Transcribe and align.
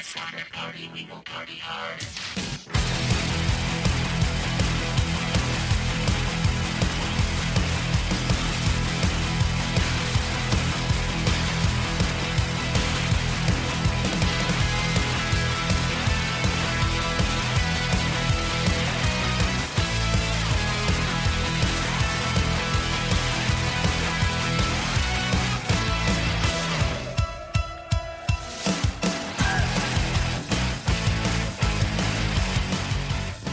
Time 0.00 0.38
to 0.38 0.50
party, 0.52 0.90
we 0.94 1.06
will 1.10 1.20
party 1.20 1.58
hard. 1.60 3.11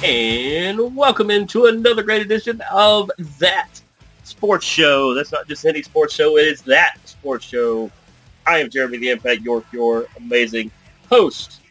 And 0.10 0.96
welcome 0.96 1.30
into 1.30 1.68
another 1.68 2.02
great 2.02 2.24
edition 2.24 2.64
of 2.72 3.12
That 3.38 3.80
Sports 4.24 4.66
Show. 4.66 5.14
That's 5.14 5.32
not 5.32 5.48
just 5.48 5.68
any 5.68 5.84
sports 5.84 6.16
show, 6.16 6.36
it 6.40 6.48
is 6.48 6.64
That 6.64 6.98
Sports 7.08 7.46
Show. 7.46 7.92
I 8.48 8.58
am 8.58 8.72
Jeremy 8.72 8.98
the 8.98 9.12
Impact 9.12 9.44
York, 9.44 9.66
your 9.72 10.08
amazing 10.18 10.72
host. 11.08 11.62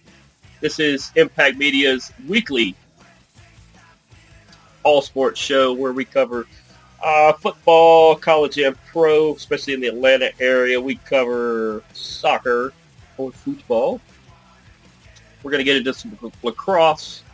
This 0.61 0.79
is 0.79 1.11
Impact 1.17 1.57
Media's 1.57 2.13
weekly 2.29 2.77
all 4.85 5.03
sports 5.03 5.41
show 5.41 5.73
where 5.73 5.93
we 5.93 6.05
cover 6.05 6.47
uh, 7.03 7.33
football, 7.33 8.15
college 8.15 8.57
and 8.59 8.77
pro, 8.87 9.35
especially 9.35 9.75
in 9.75 9.81
the 9.81 9.89
Atlanta 9.89 10.31
area. 10.39 10.81
We 10.81 10.95
cover 10.95 11.83
soccer 11.93 12.73
or 13.17 13.33
football. 13.33 14.01
We're 15.43 15.51
going 15.51 15.59
to 15.59 15.65
get 15.65 15.77
into 15.77 15.93
some 15.93 16.17
lacrosse, 16.45 17.25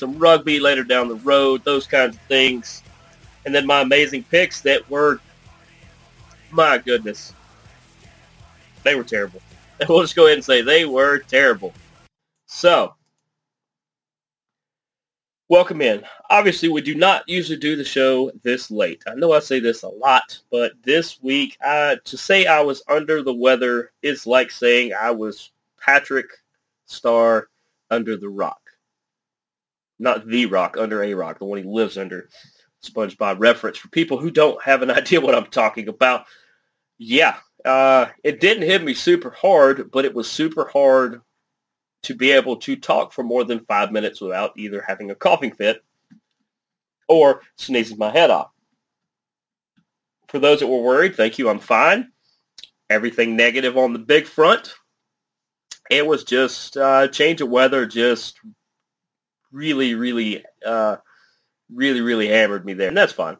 some 0.00 0.18
rugby 0.18 0.58
later 0.58 0.82
down 0.82 1.08
the 1.08 1.14
road, 1.16 1.62
those 1.62 1.86
kinds 1.86 2.16
of 2.16 2.22
things. 2.22 2.82
And 3.44 3.54
then 3.54 3.66
my 3.66 3.82
amazing 3.82 4.24
picks 4.24 4.62
that 4.62 4.88
were, 4.90 5.20
my 6.50 6.78
goodness, 6.78 7.34
they 8.82 8.94
were 8.94 9.04
terrible. 9.04 9.42
And 9.78 9.88
we'll 9.88 10.00
just 10.00 10.16
go 10.16 10.24
ahead 10.24 10.38
and 10.38 10.44
say 10.44 10.62
they 10.62 10.86
were 10.86 11.18
terrible. 11.18 11.74
So, 12.46 12.94
welcome 15.50 15.82
in. 15.82 16.02
Obviously, 16.30 16.70
we 16.70 16.80
do 16.80 16.94
not 16.94 17.28
usually 17.28 17.58
do 17.58 17.76
the 17.76 17.84
show 17.84 18.32
this 18.42 18.70
late. 18.70 19.02
I 19.06 19.14
know 19.14 19.32
I 19.32 19.40
say 19.40 19.60
this 19.60 19.82
a 19.82 19.88
lot, 19.88 20.38
but 20.50 20.72
this 20.82 21.22
week, 21.22 21.58
I, 21.62 21.98
to 22.04 22.16
say 22.16 22.46
I 22.46 22.62
was 22.62 22.82
under 22.88 23.22
the 23.22 23.34
weather 23.34 23.92
is 24.00 24.26
like 24.26 24.50
saying 24.50 24.94
I 24.98 25.10
was 25.10 25.50
Patrick 25.78 26.30
Star 26.86 27.48
under 27.90 28.16
the 28.16 28.30
rock 28.30 28.69
not 30.00 30.26
the 30.26 30.46
rock, 30.46 30.76
under 30.78 31.02
a 31.02 31.14
rock, 31.14 31.38
the 31.38 31.44
one 31.44 31.58
he 31.58 31.64
lives 31.64 31.98
under. 31.98 32.28
SpongeBob 32.82 33.36
reference 33.38 33.76
for 33.76 33.88
people 33.88 34.18
who 34.18 34.30
don't 34.30 34.60
have 34.62 34.82
an 34.82 34.90
idea 34.90 35.20
what 35.20 35.34
I'm 35.34 35.46
talking 35.46 35.88
about. 35.88 36.24
Yeah, 36.98 37.36
uh, 37.64 38.06
it 38.24 38.40
didn't 38.40 38.64
hit 38.64 38.82
me 38.82 38.94
super 38.94 39.30
hard, 39.30 39.90
but 39.90 40.04
it 40.04 40.14
was 40.14 40.30
super 40.30 40.68
hard 40.72 41.20
to 42.02 42.14
be 42.14 42.30
able 42.30 42.56
to 42.56 42.76
talk 42.76 43.12
for 43.12 43.22
more 43.22 43.44
than 43.44 43.64
five 43.66 43.92
minutes 43.92 44.20
without 44.20 44.52
either 44.56 44.82
having 44.86 45.10
a 45.10 45.14
coughing 45.14 45.52
fit 45.52 45.84
or 47.08 47.42
sneezing 47.56 47.98
my 47.98 48.10
head 48.10 48.30
off. 48.30 48.50
For 50.28 50.38
those 50.38 50.60
that 50.60 50.68
were 50.68 50.82
worried, 50.82 51.16
thank 51.16 51.38
you. 51.38 51.48
I'm 51.48 51.58
fine. 51.58 52.12
Everything 52.88 53.36
negative 53.36 53.76
on 53.76 53.92
the 53.92 53.98
big 53.98 54.26
front. 54.26 54.74
It 55.90 56.06
was 56.06 56.24
just 56.24 56.76
uh, 56.76 57.08
change 57.08 57.40
of 57.40 57.48
weather, 57.48 57.84
just 57.84 58.38
really, 59.52 59.94
really, 59.94 60.44
uh, 60.64 60.96
really, 61.72 62.00
really 62.00 62.28
hammered 62.28 62.64
me 62.64 62.74
there, 62.74 62.88
and 62.88 62.96
that's 62.96 63.12
fine. 63.12 63.36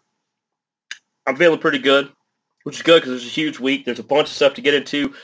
I'm 1.27 1.37
feeling 1.37 1.59
pretty 1.59 1.79
good, 1.79 2.11
which 2.65 2.77
is 2.77 2.83
good 2.83 3.03
because 3.03 3.11
there's 3.11 3.27
a 3.27 3.35
huge 3.35 3.61
week. 3.61 3.85
There's 3.85 3.99
a 3.99 4.05
bunch 4.05 4.29
of 4.29 4.35
stuff 4.35 4.55
to 4.55 4.63
get 4.63 4.75
into. 4.75 5.15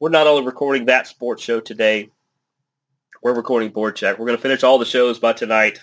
We're 0.00 0.10
not 0.10 0.26
only 0.26 0.44
recording 0.44 0.86
that 0.86 1.06
sports 1.06 1.42
show 1.42 1.60
today, 1.60 2.10
we're 3.22 3.34
recording 3.34 3.70
Board 3.70 3.96
Check. 3.96 4.18
We're 4.18 4.26
going 4.26 4.36
to 4.36 4.42
finish 4.42 4.62
all 4.62 4.78
the 4.78 4.84
shows 4.84 5.18
by 5.18 5.32
tonight, 5.32 5.80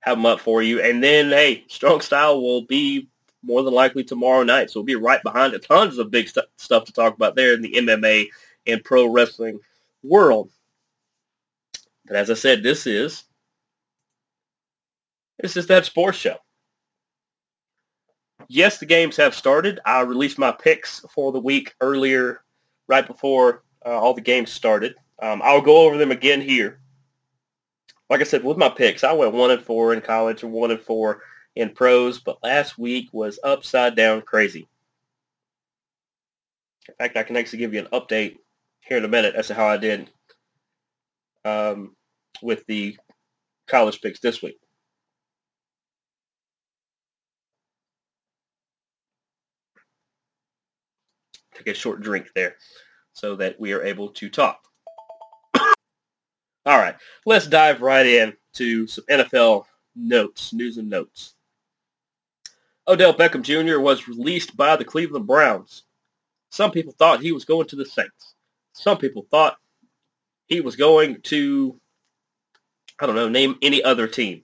have 0.00 0.16
them 0.16 0.26
up 0.26 0.40
for 0.40 0.62
you, 0.62 0.80
and 0.80 1.02
then, 1.02 1.30
hey, 1.30 1.64
Strong 1.68 2.02
Style 2.02 2.40
will 2.40 2.62
be 2.62 3.08
more 3.42 3.62
than 3.62 3.74
likely 3.74 4.04
tomorrow 4.04 4.42
night. 4.42 4.70
So 4.70 4.80
we'll 4.80 4.84
be 4.84 4.94
right 4.94 5.22
behind 5.22 5.54
it. 5.54 5.64
Tons 5.66 5.98
of 5.98 6.10
big 6.10 6.28
st- 6.28 6.46
stuff 6.56 6.84
to 6.84 6.92
talk 6.92 7.14
about 7.14 7.34
there 7.34 7.54
in 7.54 7.62
the 7.62 7.72
MMA 7.72 8.28
and 8.66 8.84
pro 8.84 9.06
wrestling 9.06 9.58
world. 10.02 10.50
But 12.06 12.16
as 12.16 12.30
I 12.30 12.34
said, 12.34 12.62
this 12.62 12.86
is 12.86 13.24
this 15.42 15.56
is 15.56 15.66
that 15.68 15.86
sports 15.86 16.18
show. 16.18 16.36
Yes, 18.48 18.78
the 18.78 18.86
games 18.86 19.16
have 19.16 19.34
started. 19.34 19.80
I 19.84 20.00
released 20.00 20.38
my 20.38 20.52
picks 20.52 21.00
for 21.14 21.30
the 21.32 21.40
week 21.40 21.74
earlier, 21.80 22.42
right 22.88 23.06
before 23.06 23.62
uh, 23.84 23.90
all 23.90 24.14
the 24.14 24.20
games 24.20 24.50
started. 24.50 24.94
Um, 25.22 25.40
I'll 25.44 25.60
go 25.60 25.86
over 25.86 25.96
them 25.96 26.10
again 26.10 26.40
here. 26.40 26.80
Like 28.08 28.20
I 28.20 28.24
said, 28.24 28.42
with 28.42 28.56
my 28.56 28.68
picks, 28.68 29.04
I 29.04 29.12
went 29.12 29.34
one 29.34 29.52
and 29.52 29.62
four 29.62 29.94
in 29.94 30.00
college 30.00 30.42
and 30.42 30.52
one 30.52 30.72
and 30.72 30.80
four 30.80 31.22
in 31.54 31.70
pros, 31.70 32.18
but 32.18 32.42
last 32.42 32.78
week 32.78 33.08
was 33.12 33.38
upside 33.44 33.94
down 33.94 34.22
crazy. 34.22 34.66
In 36.88 36.94
fact, 36.96 37.16
I 37.16 37.22
can 37.22 37.36
actually 37.36 37.60
give 37.60 37.72
you 37.72 37.80
an 37.80 37.88
update 37.92 38.38
here 38.80 38.96
in 38.96 39.04
a 39.04 39.08
minute 39.08 39.36
as 39.36 39.46
to 39.46 39.54
how 39.54 39.66
I 39.66 39.76
did 39.76 40.10
um, 41.44 41.94
with 42.42 42.66
the 42.66 42.96
college 43.68 44.00
picks 44.00 44.18
this 44.18 44.42
week. 44.42 44.58
Take 51.60 51.74
a 51.74 51.78
short 51.78 52.00
drink 52.00 52.30
there 52.34 52.56
so 53.12 53.36
that 53.36 53.58
we 53.60 53.72
are 53.72 53.82
able 53.82 54.08
to 54.08 54.28
talk. 54.28 54.64
All 55.56 56.78
right, 56.78 56.96
let's 57.26 57.46
dive 57.46 57.82
right 57.82 58.06
in 58.06 58.34
to 58.54 58.86
some 58.86 59.04
NFL 59.10 59.64
notes, 59.94 60.52
news 60.52 60.78
and 60.78 60.88
notes. 60.88 61.34
Odell 62.88 63.14
Beckham 63.14 63.42
Jr. 63.42 63.78
was 63.78 64.08
released 64.08 64.56
by 64.56 64.76
the 64.76 64.84
Cleveland 64.84 65.26
Browns. 65.26 65.84
Some 66.50 66.70
people 66.70 66.92
thought 66.98 67.20
he 67.20 67.32
was 67.32 67.44
going 67.44 67.68
to 67.68 67.76
the 67.76 67.84
Saints. 67.84 68.34
Some 68.72 68.98
people 68.98 69.26
thought 69.30 69.56
he 70.46 70.60
was 70.60 70.74
going 70.74 71.20
to, 71.22 71.78
I 73.00 73.06
don't 73.06 73.14
know, 73.14 73.28
name 73.28 73.56
any 73.62 73.82
other 73.82 74.08
team. 74.08 74.42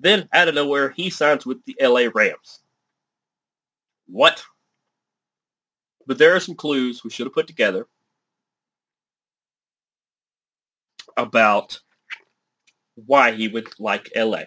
Then, 0.00 0.28
out 0.32 0.48
of 0.48 0.54
nowhere, 0.54 0.90
he 0.90 1.10
signs 1.10 1.44
with 1.44 1.64
the 1.64 1.76
LA 1.80 2.08
Rams. 2.12 2.60
What? 4.06 4.42
But 6.08 6.16
there 6.16 6.34
are 6.34 6.40
some 6.40 6.54
clues 6.54 7.04
we 7.04 7.10
should 7.10 7.26
have 7.26 7.34
put 7.34 7.46
together 7.46 7.86
about 11.18 11.78
why 12.94 13.32
he 13.32 13.46
would 13.46 13.68
like 13.78 14.10
LA. 14.16 14.44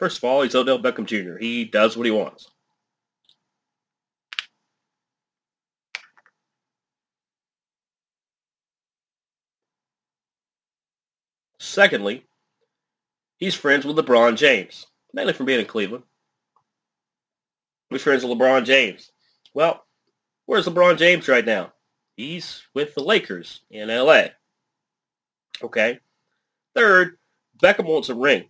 First 0.00 0.18
of 0.18 0.24
all, 0.24 0.42
he's 0.42 0.56
Odell 0.56 0.80
Beckham 0.80 1.06
Jr. 1.06 1.38
He 1.38 1.64
does 1.64 1.96
what 1.96 2.06
he 2.06 2.10
wants. 2.10 2.50
Secondly, 11.60 12.26
he's 13.36 13.54
friends 13.54 13.84
with 13.86 13.96
LeBron 13.96 14.36
James, 14.36 14.86
mainly 15.12 15.32
from 15.34 15.46
being 15.46 15.60
in 15.60 15.66
Cleveland. 15.66 16.02
He's 17.90 18.02
friends 18.02 18.24
with 18.24 18.36
LeBron 18.36 18.64
James. 18.64 19.12
Well, 19.54 19.84
Where's 20.46 20.66
LeBron 20.66 20.98
James 20.98 21.28
right 21.28 21.44
now? 21.44 21.72
He's 22.16 22.62
with 22.74 22.94
the 22.94 23.02
Lakers 23.02 23.62
in 23.70 23.88
LA. 23.88 24.26
Okay. 25.62 25.98
Third, 26.74 27.18
Beckham 27.62 27.86
wants 27.86 28.08
a 28.08 28.14
ring. 28.14 28.44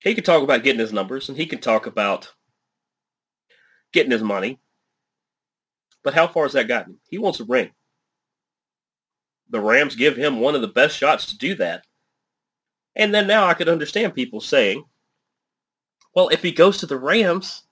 He 0.00 0.14
can 0.14 0.24
talk 0.24 0.42
about 0.42 0.62
getting 0.62 0.80
his 0.80 0.92
numbers 0.92 1.28
and 1.28 1.38
he 1.38 1.46
can 1.46 1.60
talk 1.60 1.86
about 1.86 2.32
getting 3.92 4.12
his 4.12 4.22
money. 4.22 4.58
But 6.02 6.14
how 6.14 6.28
far 6.28 6.44
has 6.44 6.52
that 6.52 6.68
gotten? 6.68 6.98
He 7.08 7.16
wants 7.16 7.40
a 7.40 7.44
ring. 7.44 7.70
The 9.48 9.60
Rams 9.60 9.96
give 9.96 10.16
him 10.16 10.40
one 10.40 10.54
of 10.54 10.60
the 10.60 10.68
best 10.68 10.96
shots 10.96 11.26
to 11.26 11.38
do 11.38 11.54
that. 11.56 11.84
And 12.96 13.14
then 13.14 13.26
now 13.26 13.46
I 13.46 13.54
could 13.54 13.68
understand 13.68 14.14
people 14.14 14.40
saying, 14.40 14.84
well, 16.14 16.28
if 16.28 16.42
he 16.42 16.52
goes 16.52 16.78
to 16.78 16.86
the 16.86 16.98
Rams, 16.98 17.63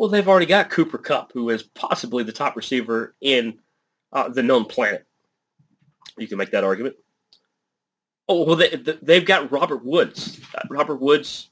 well, 0.00 0.08
they've 0.08 0.28
already 0.28 0.46
got 0.46 0.70
Cooper 0.70 0.96
Kupp, 0.96 1.30
who 1.34 1.50
is 1.50 1.62
possibly 1.62 2.24
the 2.24 2.32
top 2.32 2.56
receiver 2.56 3.14
in 3.20 3.58
uh, 4.14 4.30
the 4.30 4.42
known 4.42 4.64
planet. 4.64 5.06
You 6.16 6.26
can 6.26 6.38
make 6.38 6.52
that 6.52 6.64
argument. 6.64 6.96
Oh, 8.26 8.44
well, 8.44 8.56
they, 8.56 8.76
they've 9.02 9.26
got 9.26 9.52
Robert 9.52 9.84
Woods. 9.84 10.40
Uh, 10.54 10.62
Robert 10.70 11.02
Woods, 11.02 11.50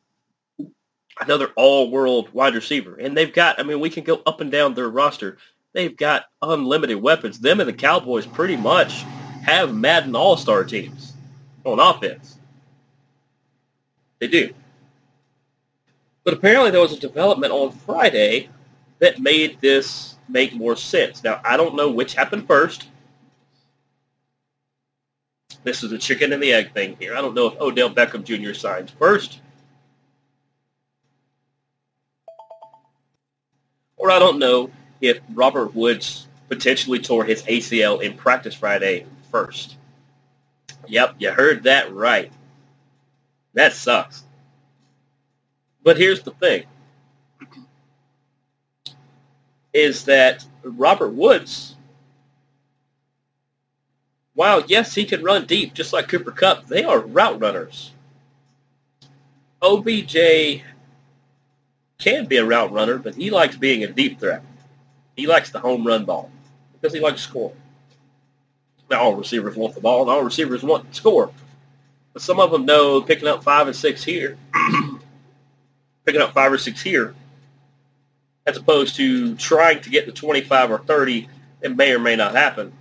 another 1.21 1.51
all-world 1.57 2.33
wide 2.33 2.55
receiver. 2.55 2.97
And 2.97 3.15
they've 3.15 3.35
got, 3.35 3.61
I 3.61 3.65
mean, 3.65 3.81
we 3.81 3.91
can 3.91 4.03
go 4.03 4.23
up 4.25 4.41
and 4.41 4.51
down 4.51 4.73
their 4.73 4.89
roster. 4.89 5.37
They've 5.75 5.95
got 5.95 6.25
unlimited 6.41 7.03
weapons. 7.03 7.41
Them 7.41 7.61
and 7.61 7.69
the 7.69 7.75
Cowboys 7.75 8.25
pretty 8.25 8.57
much 8.57 9.03
have 9.43 9.75
Madden 9.75 10.17
All-Star 10.17 10.65
teams 10.65 11.13
on 11.65 11.81
offense. 11.81 12.39
They 14.21 14.29
do. 14.29 14.55
But 16.29 16.37
apparently 16.37 16.71
there 16.71 16.83
was 16.83 16.93
a 16.93 17.01
development 17.01 17.55
on 17.55 17.73
Friday 17.73 18.51
that 18.99 19.19
made 19.19 19.59
this 19.63 20.17
make 20.29 20.53
more 20.53 20.77
sense. 20.77 21.25
Now, 21.25 21.41
I 21.43 21.57
don't 21.57 21.75
know 21.75 21.91
which 21.91 22.13
happened 22.13 22.47
first. 22.47 22.87
This 25.63 25.83
is 25.83 25.91
a 25.91 25.97
chicken 25.97 26.35
and 26.35 26.43
the 26.43 26.53
egg 26.53 26.75
thing 26.75 26.97
here. 27.01 27.17
I 27.17 27.23
don't 27.23 27.35
know 27.35 27.47
if 27.47 27.59
Odell 27.59 27.89
Beckham 27.89 28.25
Jr. 28.25 28.53
signs 28.53 28.91
first. 28.91 29.41
Or 33.97 34.11
I 34.11 34.19
don't 34.19 34.39
know 34.39 34.71
if 35.01 35.21
Robert 35.33 35.75
Woods 35.75 36.29
potentially 36.51 36.99
tore 36.99 37.25
his 37.25 37.43
ACL 37.45 38.03
in 38.03 38.13
practice 38.19 38.55
Friday 38.55 39.07
first. 39.31 39.79
Yep, 40.89 41.15
you 41.21 41.31
heard 41.31 41.63
that 41.63 41.91
right. 41.95 42.31
That 43.55 43.73
sucks. 43.73 44.25
But 45.89 45.97
here's 45.97 46.21
the 46.21 46.33
thing. 46.33 46.65
Is 49.73 50.05
that 50.05 50.45
Robert 50.63 51.15
Woods, 51.15 51.77
while 54.35 54.63
yes, 54.67 54.95
he 54.95 55.07
can 55.07 55.25
run 55.25 55.47
deep 55.47 55.73
just 55.73 55.95
like 55.95 56.09
Cooper 56.09 56.31
Kupp, 56.31 56.67
they 56.67 56.85
are 56.85 57.01
route 57.01 57.41
runners. 57.41 57.93
OBJ 59.63 60.61
can 61.97 62.27
be 62.27 62.37
a 62.37 62.45
route 62.45 62.71
runner, 62.71 62.99
but 62.99 63.15
he 63.15 63.31
likes 63.31 63.57
being 63.57 63.83
a 63.83 63.89
deep 63.89 64.21
threat. 64.21 64.43
He 65.17 65.27
likes 65.27 65.49
the 65.49 65.59
home 65.59 65.87
run 65.87 66.05
ball 66.05 66.31
because 66.75 66.93
he 66.93 67.01
likes 67.01 67.23
score. 67.23 67.55
Now, 68.91 69.05
all 69.05 69.15
receivers 69.15 69.57
want 69.57 69.75
the 69.75 69.81
ball, 69.81 70.03
and 70.03 70.11
all 70.11 70.23
receivers 70.23 70.63
want 70.63 70.91
to 70.91 70.95
score. 70.95 71.31
But 72.13 72.21
some 72.21 72.41
of 72.41 72.51
them 72.51 72.67
know 72.67 73.01
picking 73.01 73.27
up 73.27 73.43
five 73.43 73.69
and 73.69 73.75
six 73.75 74.05
here, 74.05 74.37
picking 76.09 76.23
up 76.23 76.33
five 76.33 76.51
or 76.51 76.57
six 76.57 76.81
here, 76.81 77.15
as 78.47 78.57
opposed 78.57 78.97
to 78.97 79.35
trying 79.35 79.79
to 79.79 79.91
get 79.91 80.07
to 80.07 80.13
25 80.13 80.71
or 80.71 80.79
30, 80.79 81.29
it 81.61 81.77
may 81.77 81.93
or 81.93 81.99
may 81.99 82.17
not 82.17 82.35
happen. 82.35 82.73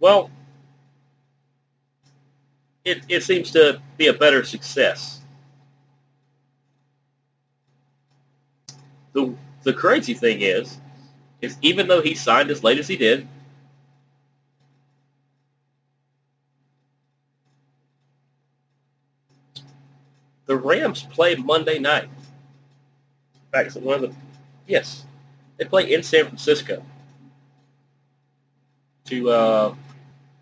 Well, 0.00 0.28
it, 2.84 3.02
it 3.08 3.22
seems 3.22 3.52
to 3.52 3.80
be 3.96 4.08
a 4.08 4.12
better 4.12 4.42
success. 4.42 5.20
The, 9.12 9.32
the 9.62 9.72
crazy 9.72 10.14
thing 10.14 10.40
is, 10.40 10.78
is 11.42 11.56
even 11.62 11.86
though 11.86 12.02
he 12.02 12.16
signed 12.16 12.50
as 12.50 12.64
late 12.64 12.78
as 12.78 12.88
he 12.88 12.96
did, 12.96 13.28
the 20.46 20.56
Rams 20.56 21.02
play 21.02 21.34
Monday 21.34 21.78
night. 21.78 22.04
In 22.04 23.40
fact, 23.52 23.74
one 23.76 23.96
of 23.96 24.02
the 24.02 24.14
yes, 24.66 25.04
they 25.56 25.64
play 25.64 25.92
in 25.92 26.02
San 26.02 26.26
Francisco. 26.26 26.82
To 29.06 29.30
uh, 29.30 29.74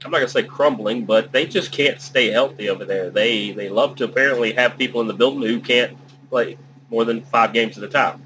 I'm 0.05 0.11
not 0.11 0.19
gonna 0.19 0.29
say 0.29 0.43
crumbling, 0.43 1.05
but 1.05 1.33
they 1.33 1.47
just 1.47 1.73
can't 1.73 2.01
stay 2.01 2.31
healthy 2.31 2.69
over 2.69 2.85
there. 2.85 3.11
They 3.11 3.53
they 3.53 3.69
love 3.69 3.97
to 3.97 4.05
apparently 4.05 4.53
have 4.53 4.79
people 4.79 5.01
in 5.01 5.07
the 5.07 5.15
building 5.15 5.43
who 5.43 5.61
can't 5.61 5.97
play 6.29 6.57
more 6.91 7.05
than 7.05 7.23
five 7.23 7.53
games 7.53 7.79
at 7.79 7.85
a 7.85 7.89
time. 7.89 8.23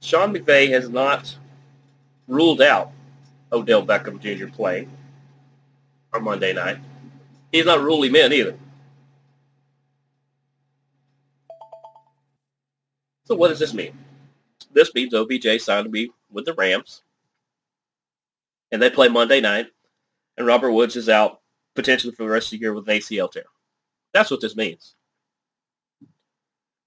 Sean 0.00 0.32
McVay 0.32 0.70
has 0.70 0.88
not 0.88 1.36
ruled 2.26 2.62
out 2.62 2.92
Odell 3.52 3.84
Beckham 3.84 4.20
Jr. 4.20 4.46
playing 4.46 4.90
on 6.12 6.24
Monday 6.24 6.52
night. 6.52 6.78
He's 7.52 7.66
not 7.66 7.80
ruled 7.80 8.04
him 8.04 8.16
in 8.16 8.32
either. 8.32 8.56
So 13.24 13.34
what 13.34 13.48
does 13.48 13.58
this 13.58 13.74
mean? 13.74 13.92
This 14.72 14.94
means 14.94 15.12
OBJ 15.14 15.60
signed 15.60 15.84
to 15.84 15.90
be 15.90 16.10
with 16.30 16.44
the 16.44 16.54
Rams, 16.54 17.02
and 18.72 18.80
they 18.80 18.90
play 18.90 19.08
Monday 19.08 19.40
night, 19.40 19.66
and 20.36 20.46
Robert 20.46 20.72
Woods 20.72 20.96
is 20.96 21.08
out 21.08 21.40
potentially 21.74 22.14
for 22.14 22.24
the 22.24 22.30
rest 22.30 22.48
of 22.48 22.50
the 22.52 22.60
year 22.60 22.72
with 22.72 22.88
an 22.88 22.96
ACL 22.96 23.30
tear. 23.30 23.44
That's 24.12 24.30
what 24.30 24.40
this 24.40 24.56
means. 24.56 24.94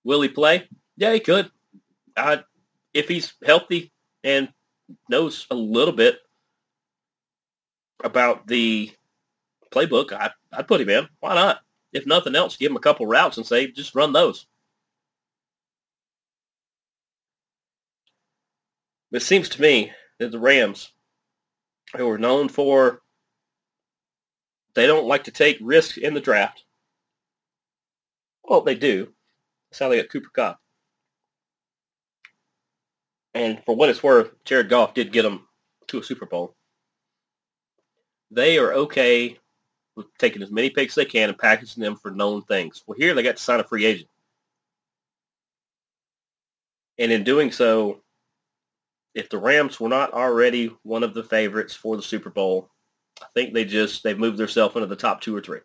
Will 0.03 0.21
he 0.21 0.29
play? 0.29 0.67
Yeah, 0.97 1.13
he 1.13 1.19
could. 1.19 1.51
I, 2.17 2.43
if 2.93 3.07
he's 3.07 3.33
healthy 3.45 3.91
and 4.23 4.49
knows 5.09 5.47
a 5.51 5.55
little 5.55 5.93
bit 5.93 6.19
about 8.03 8.47
the 8.47 8.91
playbook, 9.71 10.11
I, 10.11 10.31
I'd 10.51 10.67
put 10.67 10.81
him 10.81 10.89
in. 10.89 11.07
Why 11.19 11.35
not? 11.35 11.59
If 11.93 12.05
nothing 12.05 12.35
else, 12.35 12.57
give 12.57 12.71
him 12.71 12.77
a 12.77 12.81
couple 12.81 13.05
routes 13.05 13.37
and 13.37 13.45
say, 13.45 13.67
just 13.71 13.95
run 13.95 14.13
those. 14.13 14.45
It 19.11 19.21
seems 19.21 19.49
to 19.49 19.61
me 19.61 19.91
that 20.19 20.31
the 20.31 20.39
Rams, 20.39 20.91
who 21.95 22.09
are 22.09 22.17
known 22.17 22.47
for, 22.47 23.01
they 24.73 24.87
don't 24.87 25.07
like 25.07 25.25
to 25.25 25.31
take 25.31 25.57
risks 25.59 25.97
in 25.97 26.13
the 26.13 26.21
draft. 26.21 26.63
Well, 28.43 28.61
they 28.61 28.75
do. 28.75 29.09
That's 29.69 29.79
how 29.79 29.89
they 29.89 29.97
got 29.97 30.09
Cooper 30.09 30.29
Kupp. 30.33 30.59
And 33.33 33.61
for 33.65 33.75
what 33.75 33.89
it's 33.89 34.03
worth, 34.03 34.31
Jared 34.45 34.69
Goff 34.69 34.93
did 34.93 35.11
get 35.11 35.23
them 35.23 35.47
to 35.87 35.99
a 35.99 36.03
Super 36.03 36.25
Bowl. 36.25 36.55
They 38.29 38.57
are 38.57 38.73
okay 38.73 39.37
taking 40.17 40.41
as 40.41 40.51
many 40.51 40.69
picks 40.69 40.93
as 40.93 41.03
they 41.03 41.05
can 41.05 41.29
and 41.29 41.37
packaging 41.37 41.83
them 41.83 41.95
for 41.95 42.11
known 42.11 42.41
things. 42.43 42.83
Well, 42.85 42.97
here 42.97 43.13
they 43.13 43.23
got 43.23 43.37
to 43.37 43.43
sign 43.43 43.59
a 43.59 43.63
free 43.63 43.85
agent. 43.85 44.09
And 46.97 47.11
in 47.11 47.23
doing 47.23 47.51
so, 47.51 48.01
if 49.13 49.29
the 49.29 49.37
Rams 49.37 49.79
were 49.79 49.89
not 49.89 50.13
already 50.13 50.75
one 50.83 51.03
of 51.03 51.13
the 51.13 51.23
favorites 51.23 51.73
for 51.73 51.95
the 51.95 52.03
Super 52.03 52.29
Bowl, 52.29 52.69
I 53.21 53.25
think 53.33 53.53
they 53.53 53.65
just 53.65 54.03
they've 54.03 54.17
moved 54.17 54.37
themselves 54.37 54.75
into 54.75 54.87
the 54.87 54.95
top 54.95 55.21
two 55.21 55.35
or 55.35 55.41
three 55.41 55.59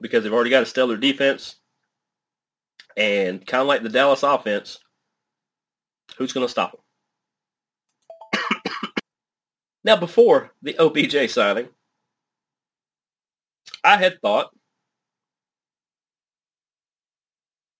because 0.00 0.22
they've 0.22 0.32
already 0.32 0.50
got 0.50 0.62
a 0.62 0.66
stellar 0.66 0.96
defense, 0.96 1.56
and 2.96 3.44
kind 3.46 3.60
of 3.60 3.66
like 3.66 3.82
the 3.82 3.88
Dallas 3.88 4.22
offense, 4.22 4.78
who's 6.16 6.32
going 6.32 6.46
to 6.46 6.50
stop 6.50 6.72
them? 6.72 6.80
Now, 9.88 9.96
before 9.96 10.52
the 10.60 10.76
OBJ 10.78 11.30
signing, 11.30 11.66
I 13.82 13.96
had 13.96 14.20
thought 14.20 14.50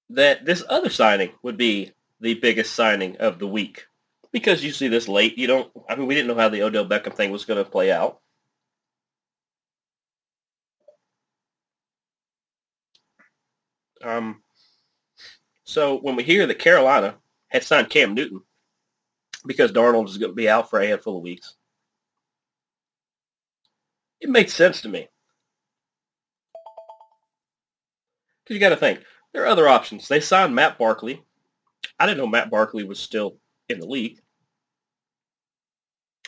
that 0.09 0.47
this 0.47 0.65
other 0.71 0.89
signing 0.89 1.33
would 1.43 1.59
be 1.59 1.93
the 2.19 2.33
biggest 2.33 2.75
signing 2.75 3.19
of 3.19 3.39
the 3.39 3.47
week. 3.47 3.85
Because 4.33 4.65
you 4.65 4.73
see 4.73 4.89
this 4.89 5.07
late, 5.07 5.37
you 5.37 5.47
don't, 5.47 5.71
I 5.87 5.97
mean, 5.97 6.07
we 6.07 6.15
didn't 6.15 6.29
know 6.29 6.41
how 6.41 6.49
the 6.49 6.63
Odell 6.63 6.87
Beckham 6.87 7.13
thing 7.13 7.31
was 7.31 7.45
going 7.45 7.63
to 7.63 7.71
play 7.71 7.93
out. 7.93 8.21
Um, 14.03 14.43
so 15.65 15.99
when 15.99 16.17
we 16.17 16.23
hear 16.23 16.47
that 16.47 16.59
Carolina 16.59 17.17
had 17.49 17.65
signed 17.65 17.91
Cam 17.91 18.15
Newton 18.15 18.41
because 19.45 19.73
Darnold 19.73 20.09
is 20.09 20.17
going 20.17 20.33
to 20.33 20.37
be 20.37 20.49
out 20.49 20.71
for 20.71 20.81
a 20.81 20.87
handful 20.87 21.19
of 21.19 21.23
weeks, 21.23 21.58
it 24.21 24.31
makes 24.31 24.55
sense 24.55 24.81
to 24.83 24.89
me. 24.89 25.09
Because 28.45 28.55
you 28.55 28.61
got 28.61 28.71
to 28.71 28.77
think, 28.77 29.01
there 29.33 29.43
are 29.43 29.49
other 29.49 29.69
options. 29.69 30.09
They 30.09 30.21
signed 30.21 30.55
Matt 30.55 30.79
Barkley, 30.79 31.23
I 31.99 32.07
didn't 32.07 32.19
know 32.19 32.27
Matt 32.27 32.51
Barkley 32.51 32.85
was 32.85 33.01
still 33.01 33.39
in 33.69 33.81
the 33.81 33.87
league. 33.87 34.21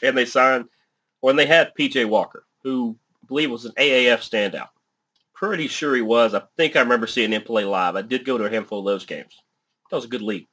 And 0.03 0.17
they 0.17 0.25
signed, 0.25 0.67
when 1.21 1.37
they 1.37 1.47
had 1.47 1.73
PJ 1.79 2.09
Walker, 2.09 2.45
who 2.63 2.97
I 3.23 3.27
believe 3.27 3.51
was 3.51 3.67
an 3.67 3.73
AAF 3.79 4.19
standout. 4.19 4.69
Pretty 5.35 5.69
sure 5.69 5.95
he 5.95 6.03
was. 6.03 6.35
I 6.35 6.43
think 6.57 6.77
I 6.77 6.81
remember 6.81 7.07
seeing 7.07 7.33
him 7.33 7.43
play 7.43 7.65
live. 7.65 7.97
I 7.97 8.03
did 8.03 8.25
go 8.25 8.37
to 8.37 8.45
a 8.45 8.51
handful 8.51 8.81
of 8.81 8.85
those 8.85 9.07
games. 9.07 9.35
That 9.91 9.97
was 9.97 10.05
a 10.05 10.09
good 10.09 10.23
league. 10.23 10.49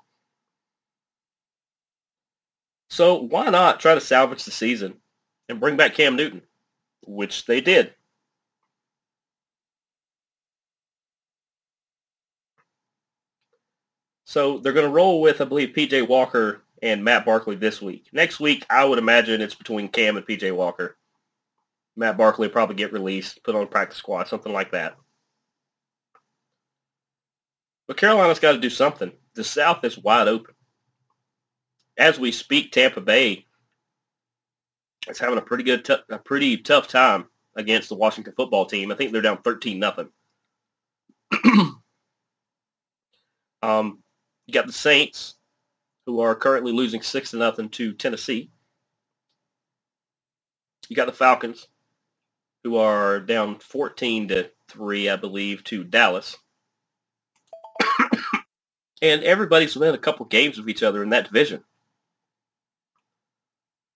So 2.89 3.23
why 3.23 3.49
not 3.49 3.79
try 3.79 3.95
to 3.95 4.01
salvage 4.01 4.45
the 4.45 4.51
season 4.51 4.95
and 5.49 5.59
bring 5.59 5.75
back 5.75 5.93
Cam 5.93 6.15
Newton, 6.15 6.41
which 7.07 7.45
they 7.45 7.61
did. 7.61 7.93
So 14.25 14.59
they're 14.59 14.73
going 14.73 14.85
to 14.85 14.91
roll 14.91 15.21
with, 15.21 15.41
I 15.41 15.45
believe, 15.45 15.69
PJ 15.69 16.07
Walker 16.07 16.61
and 16.83 17.03
Matt 17.03 17.25
Barkley 17.25 17.55
this 17.55 17.81
week. 17.81 18.07
Next 18.11 18.39
week, 18.39 18.65
I 18.69 18.85
would 18.85 18.99
imagine 18.99 19.41
it's 19.41 19.55
between 19.55 19.87
Cam 19.87 20.17
and 20.17 20.25
PJ 20.27 20.53
Walker. 20.55 20.97
Matt 21.95 22.17
Barkley 22.17 22.49
probably 22.49 22.75
get 22.75 22.93
released, 22.93 23.43
put 23.43 23.55
on 23.55 23.67
practice 23.67 23.97
squad, 23.97 24.27
something 24.27 24.53
like 24.53 24.71
that. 24.71 24.97
But 27.87 27.97
Carolina's 27.97 28.39
got 28.39 28.51
to 28.51 28.59
do 28.59 28.69
something. 28.69 29.11
The 29.35 29.43
South 29.43 29.83
is 29.83 29.97
wide 29.97 30.27
open. 30.27 30.53
as 31.97 32.19
we 32.19 32.31
speak, 32.31 32.71
Tampa 32.71 33.01
Bay 33.01 33.46
is 35.09 35.19
having 35.19 35.37
a 35.39 35.41
pretty 35.43 35.63
good, 35.63 35.85
t- 35.85 35.95
a 36.09 36.19
pretty 36.19 36.57
tough 36.57 36.87
time 36.87 37.25
against 37.55 37.89
the 37.89 37.95
Washington 37.95 38.33
football 38.35 38.65
team. 38.65 38.91
I 38.91 38.95
think 38.95 39.11
they're 39.11 39.21
down 39.21 39.41
13 39.43 39.79
nothing. 39.79 40.09
um, 43.63 43.99
you 44.47 44.53
got 44.53 44.67
the 44.67 44.73
Saints, 44.73 45.35
who 46.07 46.21
are 46.21 46.35
currently 46.35 46.73
losing 46.73 47.01
six 47.03 47.31
to 47.31 47.37
nothing 47.37 47.69
to 47.71 47.93
Tennessee. 47.93 48.51
You 50.89 50.95
got 50.95 51.07
the 51.07 51.13
Falcons, 51.13 51.67
who 52.63 52.77
are 52.77 53.19
down 53.19 53.59
14 53.59 54.29
to 54.29 54.51
three, 54.69 55.09
I 55.09 55.17
believe, 55.17 55.63
to 55.65 55.83
Dallas. 55.83 56.37
and 59.01 59.23
everybody's 59.23 59.75
within 59.75 59.95
a 59.95 59.99
couple 59.99 60.25
games 60.27 60.59
of 60.59 60.69
each 60.69 60.83
other 60.83 61.03
in 61.03 61.09
that 61.11 61.25
division. 61.25 61.63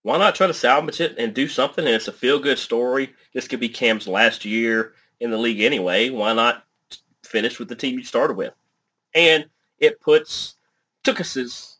Why 0.02 0.18
not 0.18 0.34
try 0.34 0.48
to 0.48 0.54
salvage 0.54 1.00
it 1.00 1.16
and 1.18 1.32
do 1.32 1.46
something? 1.46 1.84
And 1.84 1.94
it's 1.94 2.08
a 2.08 2.12
feel-good 2.12 2.58
story. 2.58 3.14
This 3.32 3.46
could 3.46 3.60
be 3.60 3.68
Cam's 3.68 4.08
last 4.08 4.44
year 4.44 4.94
in 5.20 5.30
the 5.30 5.38
league 5.38 5.60
anyway. 5.60 6.10
Why 6.10 6.32
not 6.32 6.64
finish 7.24 7.58
with 7.58 7.68
the 7.68 7.76
team 7.76 7.98
you 7.98 8.04
started 8.04 8.36
with? 8.36 8.52
And 9.14 9.46
it 9.78 10.00
puts 10.00 10.56
Tookuses 11.04 11.76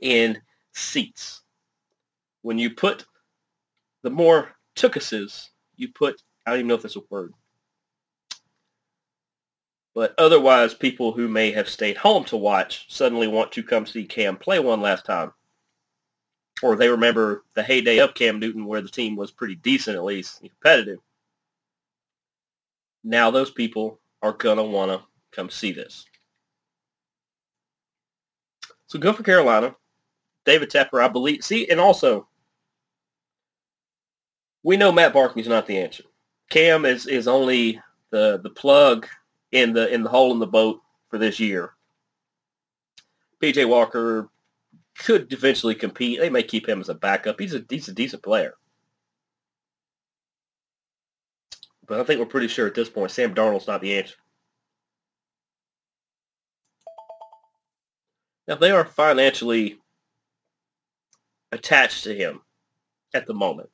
in 0.00 0.40
seats. 0.72 1.42
When 2.42 2.58
you 2.58 2.70
put 2.70 3.04
the 4.02 4.10
more 4.10 4.52
Tookuses, 4.76 5.48
you 5.76 5.88
put, 5.88 6.22
I 6.46 6.50
don't 6.50 6.60
even 6.60 6.68
know 6.68 6.74
if 6.74 6.82
that's 6.82 6.96
a 6.96 7.00
word, 7.10 7.34
but 9.94 10.14
otherwise 10.18 10.74
people 10.74 11.12
who 11.12 11.28
may 11.28 11.52
have 11.52 11.68
stayed 11.68 11.96
home 11.96 12.24
to 12.24 12.36
watch 12.36 12.86
suddenly 12.88 13.28
want 13.28 13.52
to 13.52 13.62
come 13.62 13.86
see 13.86 14.04
Cam 14.04 14.36
play 14.36 14.58
one 14.58 14.80
last 14.80 15.04
time. 15.04 15.32
Or 16.62 16.76
they 16.76 16.88
remember 16.88 17.44
the 17.54 17.62
heyday 17.62 17.98
of 17.98 18.14
Cam 18.14 18.38
Newton 18.38 18.66
where 18.66 18.80
the 18.80 18.88
team 18.88 19.16
was 19.16 19.30
pretty 19.30 19.56
decent 19.56 19.96
at 19.96 20.04
least, 20.04 20.40
competitive. 20.40 21.00
Now 23.02 23.30
those 23.30 23.50
people 23.50 23.98
are 24.22 24.32
going 24.32 24.58
to 24.58 24.62
want 24.62 24.92
to 24.92 25.04
come 25.32 25.50
see 25.50 25.72
this. 25.72 26.06
So 28.86 28.98
go 28.98 29.12
for 29.12 29.22
Carolina. 29.22 29.74
David 30.44 30.70
Tepper, 30.70 31.02
I 31.02 31.08
believe. 31.08 31.42
See, 31.42 31.68
and 31.68 31.80
also, 31.80 32.28
we 34.62 34.76
know 34.76 34.92
Matt 34.92 35.12
Barkley's 35.12 35.48
not 35.48 35.66
the 35.66 35.78
answer. 35.78 36.04
Cam 36.50 36.84
is, 36.84 37.06
is 37.06 37.26
only 37.26 37.80
the 38.10 38.40
the 38.42 38.50
plug 38.50 39.06
in 39.52 39.72
the 39.72 39.92
in 39.92 40.02
the 40.02 40.10
hole 40.10 40.32
in 40.32 40.38
the 40.38 40.46
boat 40.46 40.80
for 41.08 41.18
this 41.18 41.40
year. 41.40 41.72
PJ 43.42 43.68
Walker 43.68 44.28
could 44.98 45.32
eventually 45.32 45.74
compete. 45.74 46.20
They 46.20 46.30
may 46.30 46.42
keep 46.42 46.68
him 46.68 46.80
as 46.80 46.88
a 46.88 46.94
backup. 46.94 47.40
He's 47.40 47.54
a 47.54 47.64
he's 47.68 47.88
a 47.88 47.92
decent 47.92 48.22
player. 48.22 48.54
But 51.86 52.00
I 52.00 52.04
think 52.04 52.20
we're 52.20 52.26
pretty 52.26 52.48
sure 52.48 52.66
at 52.66 52.74
this 52.74 52.88
point 52.88 53.10
Sam 53.10 53.34
Darnold's 53.34 53.66
not 53.66 53.80
the 53.80 53.98
answer. 53.98 54.14
Now 58.48 58.56
they 58.56 58.70
are 58.70 58.84
financially 58.84 59.78
attached 61.52 62.04
to 62.04 62.14
him 62.14 62.40
at 63.14 63.26
the 63.26 63.34
moment. 63.34 63.70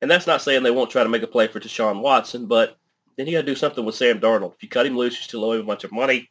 And 0.00 0.10
that's 0.10 0.26
not 0.26 0.42
saying 0.42 0.62
they 0.62 0.70
won't 0.70 0.90
try 0.90 1.02
to 1.02 1.08
make 1.08 1.22
a 1.22 1.26
play 1.26 1.48
for 1.48 1.58
Deshaun 1.58 2.00
Watson, 2.00 2.46
but 2.46 2.76
then 3.16 3.26
you 3.26 3.32
got 3.32 3.40
to 3.40 3.46
do 3.46 3.56
something 3.56 3.84
with 3.84 3.96
Sam 3.96 4.20
Darnold. 4.20 4.54
If 4.54 4.62
you 4.62 4.68
cut 4.68 4.86
him 4.86 4.96
loose, 4.96 5.16
you 5.16 5.22
still 5.22 5.44
owe 5.44 5.52
him 5.52 5.62
a 5.62 5.64
bunch 5.64 5.82
of 5.82 5.90
money. 5.90 6.30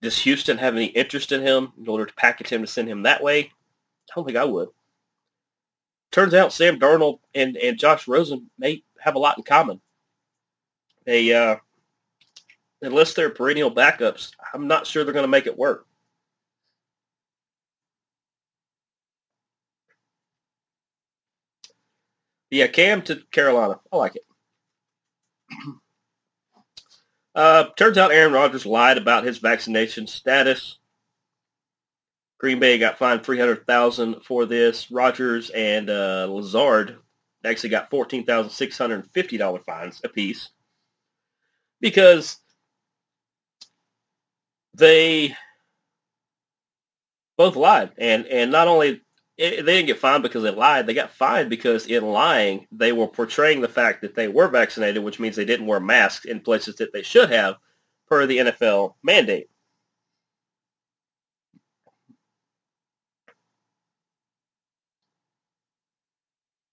Does 0.00 0.18
Houston 0.18 0.58
have 0.58 0.76
any 0.76 0.86
interest 0.86 1.32
in 1.32 1.42
him 1.42 1.72
in 1.78 1.88
order 1.88 2.06
to 2.06 2.14
package 2.14 2.48
him 2.48 2.60
to 2.60 2.66
send 2.66 2.88
him 2.88 3.02
that 3.02 3.22
way? 3.22 3.40
I 3.40 4.14
don't 4.14 4.24
think 4.24 4.38
I 4.38 4.44
would. 4.44 4.68
Turns 6.10 6.34
out 6.34 6.52
Sam 6.52 6.78
Darnold 6.78 7.18
and, 7.34 7.56
and 7.56 7.78
Josh 7.78 8.08
Rosen 8.08 8.48
may 8.58 8.82
have 9.00 9.16
a 9.16 9.18
lot 9.18 9.36
in 9.36 9.44
common. 9.44 9.80
They, 11.04 11.34
uh, 11.34 11.56
unless 12.80 13.14
they're 13.14 13.30
perennial 13.30 13.74
backups, 13.74 14.32
I'm 14.54 14.68
not 14.68 14.86
sure 14.86 15.04
they're 15.04 15.12
going 15.12 15.24
to 15.24 15.28
make 15.28 15.46
it 15.46 15.58
work. 15.58 15.86
Yeah, 22.50 22.66
Cam 22.68 23.02
to 23.02 23.16
Carolina. 23.30 23.80
I 23.92 23.96
like 23.96 24.16
it. 24.16 24.24
Uh, 27.38 27.70
turns 27.76 27.96
out 27.96 28.10
Aaron 28.10 28.32
Rodgers 28.32 28.66
lied 28.66 28.98
about 28.98 29.22
his 29.22 29.38
vaccination 29.38 30.08
status. 30.08 30.78
Green 32.40 32.58
Bay 32.58 32.78
got 32.78 32.98
fined 32.98 33.22
three 33.22 33.38
hundred 33.38 33.64
thousand 33.64 34.24
for 34.24 34.44
this. 34.44 34.90
Rodgers 34.90 35.48
and 35.50 35.88
uh, 35.88 36.26
Lazard 36.28 36.98
actually 37.44 37.68
got 37.68 37.90
fourteen 37.90 38.26
thousand 38.26 38.50
six 38.50 38.76
hundred 38.76 39.08
fifty 39.14 39.36
dollar 39.36 39.60
fines 39.60 40.00
apiece 40.02 40.48
because 41.80 42.38
they 44.74 45.32
both 47.36 47.54
lied, 47.54 47.92
and 47.98 48.26
and 48.26 48.50
not 48.50 48.66
only 48.66 49.00
it, 49.38 49.64
they 49.64 49.76
didn't 49.76 49.86
get 49.86 50.00
fined 50.00 50.24
because 50.24 50.42
they 50.42 50.50
lied. 50.50 50.86
They 50.86 50.94
got 50.94 51.12
fined 51.12 51.48
because 51.48 51.86
in 51.86 52.04
lying, 52.04 52.66
they 52.72 52.92
were 52.92 53.06
portraying 53.06 53.60
the 53.60 53.68
fact 53.68 54.02
that 54.02 54.16
they 54.16 54.26
were 54.26 54.48
vaccinated, 54.48 55.02
which 55.02 55.20
means 55.20 55.36
they 55.36 55.44
didn't 55.44 55.66
wear 55.66 55.78
masks 55.80 56.24
in 56.24 56.40
places 56.40 56.76
that 56.76 56.92
they 56.92 57.02
should 57.02 57.30
have 57.30 57.56
per 58.08 58.26
the 58.26 58.38
NFL 58.38 58.94
mandate. 59.04 59.48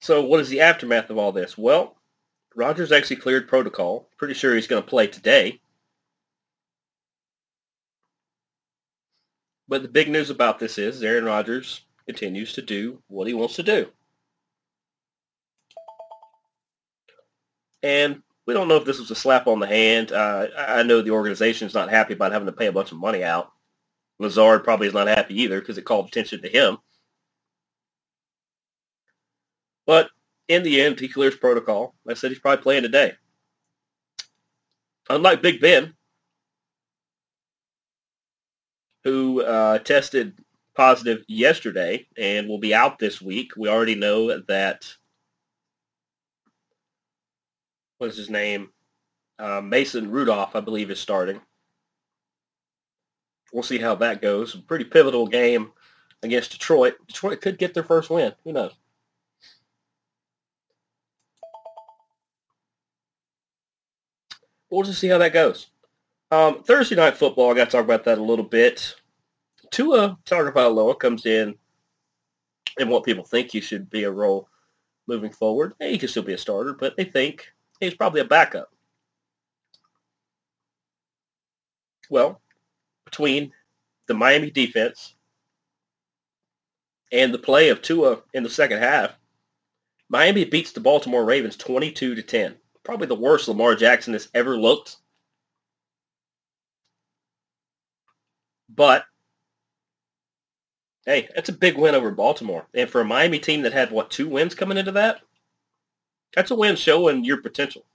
So 0.01 0.23
what 0.23 0.39
is 0.39 0.49
the 0.49 0.61
aftermath 0.61 1.09
of 1.11 1.17
all 1.17 1.31
this? 1.31 1.57
Well, 1.57 1.97
Rodgers 2.55 2.91
actually 2.91 3.17
cleared 3.17 3.47
protocol. 3.47 4.09
Pretty 4.17 4.33
sure 4.33 4.55
he's 4.55 4.67
going 4.67 4.81
to 4.81 4.89
play 4.89 5.07
today. 5.07 5.61
But 9.67 9.81
the 9.81 9.87
big 9.87 10.09
news 10.09 10.29
about 10.29 10.59
this 10.59 10.77
is 10.77 11.01
Aaron 11.01 11.25
Rodgers 11.25 11.84
continues 12.05 12.53
to 12.53 12.61
do 12.61 13.01
what 13.07 13.27
he 13.27 13.33
wants 13.33 13.55
to 13.55 13.63
do. 13.63 13.87
And 17.83 18.21
we 18.45 18.53
don't 18.53 18.67
know 18.67 18.77
if 18.77 18.85
this 18.85 18.99
was 18.99 19.11
a 19.11 19.15
slap 19.15 19.47
on 19.47 19.59
the 19.59 19.67
hand. 19.67 20.11
Uh, 20.11 20.47
I 20.57 20.83
know 20.83 21.01
the 21.01 21.11
organization 21.11 21.67
is 21.67 21.73
not 21.73 21.89
happy 21.89 22.13
about 22.13 22.31
having 22.31 22.47
to 22.47 22.51
pay 22.51 22.67
a 22.67 22.71
bunch 22.71 22.91
of 22.91 22.97
money 22.97 23.23
out. 23.23 23.51
Lazard 24.19 24.63
probably 24.63 24.87
is 24.87 24.93
not 24.93 25.07
happy 25.07 25.41
either 25.41 25.59
because 25.59 25.77
it 25.77 25.85
called 25.85 26.07
attention 26.07 26.41
to 26.41 26.49
him. 26.49 26.77
But 29.85 30.09
in 30.47 30.63
the 30.63 30.81
end, 30.81 30.99
he 30.99 31.07
clears 31.07 31.35
protocol. 31.35 31.95
I 32.07 32.13
said 32.13 32.31
he's 32.31 32.39
probably 32.39 32.63
playing 32.63 32.83
today. 32.83 33.13
Unlike 35.09 35.41
Big 35.41 35.61
Ben, 35.61 35.93
who 39.03 39.43
uh, 39.43 39.79
tested 39.79 40.33
positive 40.75 41.23
yesterday 41.27 42.05
and 42.17 42.47
will 42.47 42.59
be 42.59 42.73
out 42.73 42.99
this 42.99 43.21
week. 43.21 43.51
We 43.55 43.69
already 43.69 43.95
know 43.95 44.39
that, 44.41 44.93
what's 47.97 48.17
his 48.17 48.29
name? 48.29 48.69
Uh, 49.39 49.61
Mason 49.61 50.11
Rudolph, 50.11 50.55
I 50.55 50.59
believe, 50.61 50.91
is 50.91 50.99
starting. 50.99 51.41
We'll 53.53 53.63
see 53.63 53.77
how 53.77 53.95
that 53.95 54.21
goes. 54.21 54.55
Pretty 54.55 54.85
pivotal 54.85 55.27
game 55.27 55.71
against 56.23 56.51
Detroit. 56.51 56.95
Detroit 57.07 57.41
could 57.41 57.57
get 57.57 57.73
their 57.73 57.83
first 57.83 58.09
win. 58.09 58.33
Who 58.43 58.53
knows? 58.53 58.73
We'll 64.69 64.83
just 64.83 64.99
see 64.99 65.07
how 65.07 65.19
that 65.19 65.31
goes. 65.31 65.67
Um, 66.31 66.63
Thursday 66.63 66.95
night 66.95 67.15
football, 67.15 67.51
I 67.51 67.53
got 67.53 67.65
to 67.65 67.71
talk 67.71 67.85
about 67.85 68.03
that 68.05 68.17
a 68.17 68.23
little 68.23 68.43
bit. 68.43 68.95
Tua 69.75 70.17
Tagovailoa 70.25 70.97
comes 70.97 71.25
in 71.25 71.53
and 72.79 72.89
what 72.89 73.03
people 73.03 73.25
think 73.25 73.51
he 73.51 73.59
should 73.59 73.89
be 73.89 74.05
a 74.05 74.11
role 74.11 74.47
moving 75.05 75.33
forward. 75.33 75.73
He 75.81 75.97
could 75.97 76.09
still 76.09 76.23
be 76.23 76.31
a 76.31 76.37
starter, 76.37 76.71
but 76.71 76.95
they 76.95 77.03
think 77.03 77.51
he's 77.81 77.93
probably 77.93 78.21
a 78.21 78.25
backup. 78.25 78.71
Well, 82.09 82.39
between 83.03 83.51
the 84.07 84.13
Miami 84.13 84.49
defense 84.49 85.15
and 87.11 87.33
the 87.33 87.37
play 87.37 87.67
of 87.67 87.81
Tua 87.81 88.21
in 88.33 88.43
the 88.43 88.49
second 88.49 88.79
half, 88.79 89.11
Miami 90.07 90.45
beats 90.45 90.71
the 90.71 90.79
Baltimore 90.79 91.25
Ravens 91.25 91.57
22 91.57 92.15
to 92.15 92.21
10. 92.21 92.55
Probably 92.85 93.07
the 93.07 93.15
worst 93.15 93.49
Lamar 93.49 93.75
Jackson 93.75 94.13
has 94.13 94.29
ever 94.33 94.55
looked. 94.55 94.95
But 98.69 99.03
hey, 101.05 101.29
that's 101.35 101.49
a 101.49 101.53
big 101.53 101.77
win 101.77 101.95
over 101.95 102.11
Baltimore. 102.11 102.65
And 102.73 102.89
for 102.89 103.01
a 103.01 103.05
Miami 103.05 103.39
team 103.39 103.61
that 103.61 103.73
had, 103.73 103.91
what, 103.91 104.09
two 104.09 104.27
wins 104.27 104.55
coming 104.55 104.77
into 104.77 104.91
that? 104.93 105.21
That's 106.35 106.51
a 106.51 106.55
win 106.55 106.75
showing 106.75 107.23
your 107.23 107.41
potential. 107.41 107.85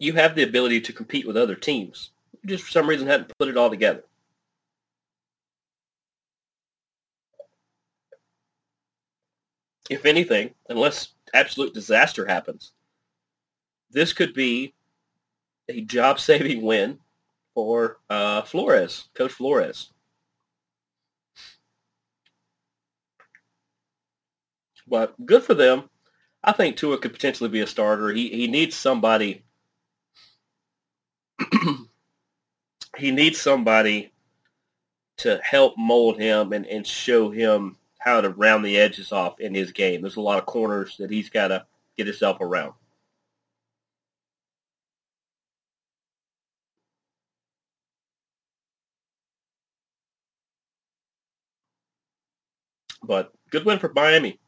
You 0.00 0.12
have 0.14 0.34
the 0.34 0.44
ability 0.44 0.80
to 0.82 0.92
compete 0.92 1.26
with 1.26 1.36
other 1.36 1.56
teams. 1.56 2.10
You 2.42 2.50
just 2.50 2.64
for 2.64 2.70
some 2.70 2.88
reason 2.88 3.08
hadn't 3.08 3.36
put 3.38 3.48
it 3.48 3.56
all 3.56 3.68
together. 3.68 4.04
If 9.90 10.06
anything, 10.06 10.54
unless 10.68 11.14
absolute 11.34 11.74
disaster 11.74 12.26
happens, 12.26 12.72
this 13.90 14.12
could 14.12 14.34
be 14.34 14.74
a 15.68 15.80
job-saving 15.80 16.62
win 16.62 16.98
for 17.54 17.98
uh, 18.08 18.42
Flores, 18.42 19.08
Coach 19.14 19.32
Flores. 19.32 19.90
But 24.88 25.14
good 25.26 25.42
for 25.42 25.54
them. 25.54 25.90
I 26.42 26.52
think 26.52 26.76
Tua 26.76 26.98
could 26.98 27.12
potentially 27.12 27.50
be 27.50 27.60
a 27.60 27.66
starter. 27.66 28.10
He 28.10 28.28
he 28.28 28.46
needs 28.46 28.74
somebody. 28.76 29.44
he 32.96 33.10
needs 33.10 33.40
somebody 33.40 34.12
to 35.18 35.40
help 35.42 35.74
mold 35.76 36.18
him 36.18 36.52
and, 36.52 36.66
and 36.66 36.86
show 36.86 37.30
him 37.30 37.76
how 37.98 38.20
to 38.20 38.30
round 38.30 38.64
the 38.64 38.78
edges 38.78 39.12
off 39.12 39.40
in 39.40 39.54
his 39.54 39.72
game. 39.72 40.00
There's 40.00 40.16
a 40.16 40.20
lot 40.20 40.38
of 40.38 40.46
corners 40.46 40.96
that 40.98 41.10
he's 41.10 41.28
got 41.28 41.48
to 41.48 41.66
get 41.96 42.06
himself 42.06 42.40
around. 42.40 42.72
But 53.02 53.32
good 53.50 53.64
win 53.64 53.78
for 53.78 53.92
Miami. 53.92 54.38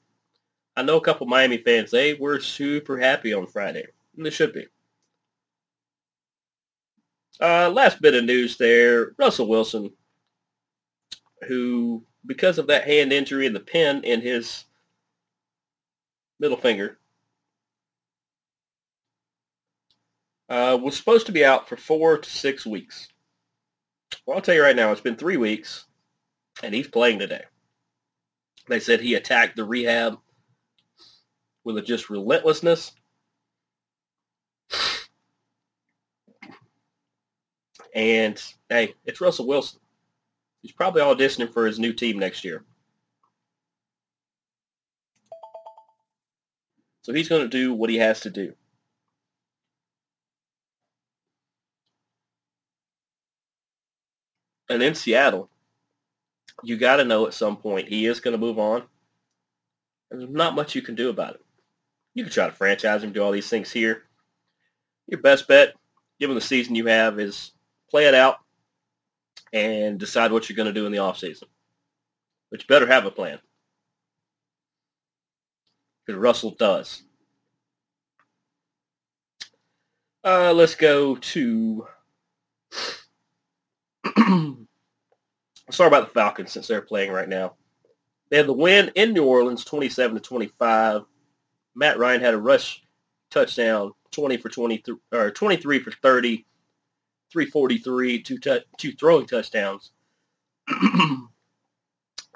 I 0.76 0.82
know 0.82 0.96
a 0.96 1.00
couple 1.00 1.26
Miami 1.26 1.58
fans, 1.58 1.90
they 1.90 2.14
were 2.14 2.40
super 2.40 2.98
happy 2.98 3.32
on 3.32 3.46
Friday. 3.46 3.86
And 4.16 4.24
they 4.24 4.30
should 4.30 4.52
be. 4.52 4.66
Uh, 7.40 7.70
last 7.70 8.00
bit 8.02 8.14
of 8.14 8.24
news 8.24 8.56
there. 8.56 9.12
Russell 9.18 9.48
Wilson, 9.48 9.90
who, 11.48 12.04
because 12.26 12.58
of 12.58 12.66
that 12.66 12.84
hand 12.84 13.12
injury 13.12 13.46
and 13.46 13.56
the 13.56 13.60
pin 13.60 14.04
in 14.04 14.20
his 14.20 14.64
middle 16.38 16.58
finger, 16.58 16.98
uh, 20.50 20.76
was 20.80 20.96
supposed 20.96 21.26
to 21.26 21.32
be 21.32 21.44
out 21.44 21.68
for 21.68 21.76
four 21.76 22.18
to 22.18 22.28
six 22.28 22.66
weeks. 22.66 23.08
Well, 24.26 24.36
I'll 24.36 24.42
tell 24.42 24.54
you 24.54 24.62
right 24.62 24.76
now, 24.76 24.92
it's 24.92 25.00
been 25.00 25.16
three 25.16 25.36
weeks, 25.36 25.86
and 26.62 26.74
he's 26.74 26.88
playing 26.88 27.20
today. 27.20 27.44
They 28.68 28.80
said 28.80 29.00
he 29.00 29.14
attacked 29.14 29.56
the 29.56 29.64
rehab 29.64 30.18
with 31.74 31.86
just 31.86 32.10
relentlessness. 32.10 32.92
And 37.94 38.42
hey, 38.68 38.94
it's 39.04 39.20
Russell 39.20 39.46
Wilson. 39.46 39.80
He's 40.62 40.72
probably 40.72 41.02
auditioning 41.02 41.52
for 41.52 41.66
his 41.66 41.78
new 41.78 41.92
team 41.92 42.18
next 42.18 42.44
year. 42.44 42.64
So 47.02 47.12
he's 47.12 47.28
going 47.28 47.42
to 47.42 47.48
do 47.48 47.72
what 47.72 47.90
he 47.90 47.96
has 47.96 48.20
to 48.20 48.30
do. 48.30 48.54
And 54.68 54.82
in 54.82 54.94
Seattle, 54.94 55.50
you 56.62 56.76
got 56.76 56.96
to 56.96 57.04
know 57.04 57.26
at 57.26 57.34
some 57.34 57.56
point 57.56 57.88
he 57.88 58.06
is 58.06 58.20
going 58.20 58.32
to 58.32 58.38
move 58.38 58.58
on. 58.58 58.84
And 60.10 60.20
there's 60.20 60.30
not 60.30 60.54
much 60.54 60.74
you 60.74 60.82
can 60.82 60.94
do 60.94 61.08
about 61.08 61.34
it. 61.34 61.44
You 62.14 62.24
can 62.24 62.32
try 62.32 62.46
to 62.46 62.52
franchise 62.52 63.04
him, 63.04 63.12
do 63.12 63.22
all 63.22 63.32
these 63.32 63.48
things 63.48 63.70
here. 63.70 64.04
Your 65.06 65.20
best 65.20 65.46
bet, 65.48 65.74
given 66.18 66.34
the 66.34 66.40
season 66.40 66.74
you 66.74 66.86
have, 66.86 67.18
is 67.20 67.52
play 67.90 68.06
it 68.06 68.14
out 68.14 68.36
and 69.52 69.98
decide 69.98 70.32
what 70.32 70.48
you're 70.48 70.56
going 70.56 70.72
to 70.72 70.72
do 70.72 70.86
in 70.86 70.92
the 70.92 70.98
offseason. 70.98 71.44
But 72.50 72.60
you 72.60 72.66
better 72.68 72.86
have 72.86 73.06
a 73.06 73.10
plan. 73.10 73.38
Because 76.04 76.20
Russell 76.20 76.52
does. 76.52 77.02
Uh, 80.25 80.52
let's 80.52 80.75
go 80.75 81.16
to... 81.16 81.86
Sorry 85.70 85.86
about 85.86 86.08
the 86.08 86.14
Falcons 86.14 86.50
since 86.50 86.66
they're 86.66 86.82
playing 86.82 87.12
right 87.12 87.28
now. 87.28 87.54
They 88.28 88.36
had 88.36 88.46
the 88.46 88.52
win 88.52 88.90
in 88.94 89.12
New 89.12 89.25
Orleans, 89.25 89.64
27 89.64 90.16
to 90.16 90.20
25. 90.20 91.02
Matt 91.75 91.99
Ryan 91.99 92.21
had 92.21 92.35
a 92.35 92.39
rush 92.39 92.83
touchdown, 93.30 93.93
20 94.11 94.37
for 94.39 94.49
23, 94.49 94.95
or 95.13 95.30
23 95.30 95.78
for 95.80 95.93
30, 95.93 96.45
343, 97.33 98.23
two, 98.23 98.39
two 98.76 98.93
throwing 98.93 99.26
touchdowns. 99.26 99.93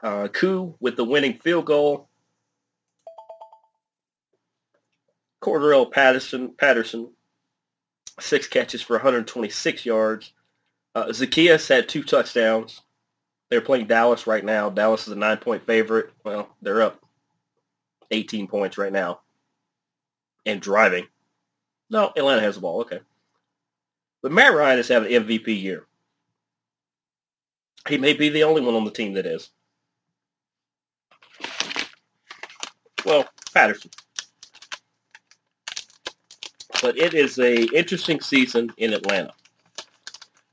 uh, 0.03 0.29
Koo 0.29 0.75
with 0.81 0.97
the 0.97 1.05
winning 1.05 1.39
field 1.39 1.67
goal. 1.67 2.09
Cordarrelle 5.43 5.91
Patterson, 5.91 6.55
Patterson, 6.57 7.11
six 8.19 8.47
catches 8.47 8.81
for 8.81 8.95
126 8.95 9.85
yards. 9.85 10.33
Uh, 10.95 11.07
Zaccheaus 11.09 11.69
had 11.69 11.89
two 11.89 12.03
touchdowns. 12.03 12.81
They're 13.51 13.61
playing 13.61 13.89
Dallas 13.89 14.27
right 14.27 14.45
now. 14.45 14.71
Dallas 14.71 15.07
is 15.07 15.13
a 15.13 15.17
nine-point 15.17 15.67
favorite. 15.67 16.13
Well, 16.25 16.49
they're 16.63 16.81
up 16.81 17.05
18 18.11 18.47
points 18.47 18.79
right 18.79 18.93
now 18.93 19.21
and 20.47 20.61
driving. 20.61 21.07
No, 21.91 22.13
Atlanta 22.17 22.41
has 22.41 22.57
the 22.57 22.61
ball. 22.61 22.81
Okay. 22.83 23.01
But 24.23 24.33
Matt 24.33 24.55
Ryan 24.55 24.79
is 24.79 24.89
having 24.89 25.15
an 25.15 25.25
MVP 25.25 25.61
year. 25.61 25.87
He 27.89 27.99
may 27.99 28.15
be 28.15 28.31
the 28.31 28.45
only 28.45 28.63
one 28.63 28.75
on 28.75 28.85
the 28.85 28.91
team 28.91 29.13
that 29.15 29.27
is. 29.27 29.51
Well, 33.05 33.29
Patterson. 33.53 33.91
But 36.81 36.97
it 36.99 37.13
is 37.15 37.39
a 37.39 37.65
interesting 37.77 38.21
season 38.21 38.73
in 38.79 38.95
Atlanta. 38.95 39.33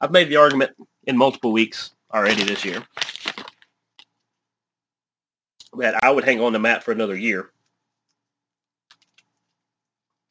I've 0.02 0.12
made 0.12 0.30
the 0.30 0.36
argument 0.36 0.72
in 1.06 1.18
multiple 1.18 1.52
weeks 1.52 1.92
already 2.14 2.44
this 2.44 2.66
year 2.66 2.86
that 5.78 6.04
I 6.04 6.12
would 6.12 6.26
hang 6.26 6.42
on 6.42 6.54
to 6.54 6.60
Matt 6.60 6.84
for 6.84 6.92
another 6.92 7.16
year 7.16 7.52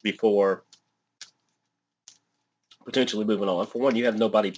before 0.01 0.63
potentially 2.85 3.25
moving 3.25 3.49
on. 3.49 3.65
For 3.67 3.79
one, 3.81 3.95
you 3.95 4.05
have 4.05 4.17
nobody 4.17 4.53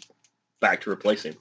back 0.59 0.81
to 0.81 0.91
replace 0.91 1.23
him. 1.23 1.35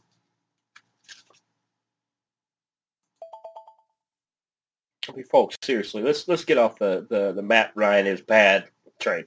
I 5.09 5.13
mean, 5.13 5.25
folks, 5.25 5.57
seriously, 5.63 6.03
let's 6.03 6.29
let's 6.29 6.45
get 6.45 6.59
off 6.59 6.79
the, 6.79 7.07
the, 7.11 7.33
the 7.33 7.43
Matt 7.43 7.73
Ryan 7.75 8.07
is 8.07 8.21
bad 8.21 8.69
train. 9.01 9.25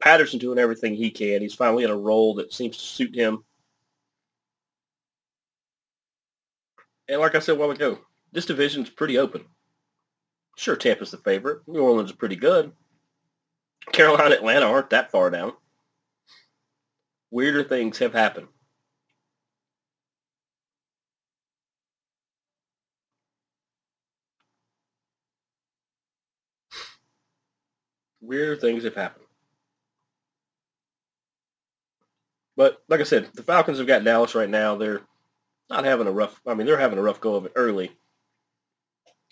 Patterson 0.00 0.38
doing 0.38 0.58
everything 0.58 0.94
he 0.94 1.10
can. 1.10 1.42
He's 1.42 1.54
finally 1.54 1.84
in 1.84 1.90
a 1.90 1.96
role 1.96 2.34
that 2.34 2.52
seems 2.52 2.76
to 2.76 2.84
suit 2.84 3.14
him. 3.14 3.44
And 7.08 7.20
like 7.20 7.34
I 7.34 7.40
said 7.40 7.56
a 7.56 7.58
while 7.58 7.70
ago, 7.70 7.98
this 8.32 8.46
division's 8.46 8.90
pretty 8.90 9.18
open. 9.18 9.44
Sure, 10.56 10.76
Tampa's 10.76 11.10
the 11.10 11.18
favorite. 11.18 11.60
New 11.66 11.80
Orleans 11.80 12.10
is 12.10 12.16
pretty 12.16 12.36
good. 12.36 12.72
Carolina, 13.92 14.34
Atlanta 14.34 14.66
aren't 14.66 14.90
that 14.90 15.10
far 15.10 15.30
down. 15.30 15.52
Weirder 17.30 17.64
things 17.64 17.98
have 17.98 18.12
happened. 18.12 18.48
Weirder 28.20 28.56
things 28.56 28.84
have 28.84 28.94
happened. 28.94 29.24
But 32.56 32.82
like 32.88 33.00
I 33.00 33.04
said, 33.04 33.28
the 33.34 33.42
Falcons 33.42 33.78
have 33.78 33.86
got 33.86 34.02
Dallas 34.04 34.34
right 34.34 34.48
now. 34.48 34.76
They're 34.76 35.02
not 35.68 35.84
having 35.84 36.06
a 36.06 36.12
rough. 36.12 36.40
I 36.46 36.54
mean, 36.54 36.66
they're 36.66 36.78
having 36.78 36.98
a 36.98 37.02
rough 37.02 37.20
go 37.20 37.34
of 37.34 37.46
it 37.46 37.52
early. 37.54 37.90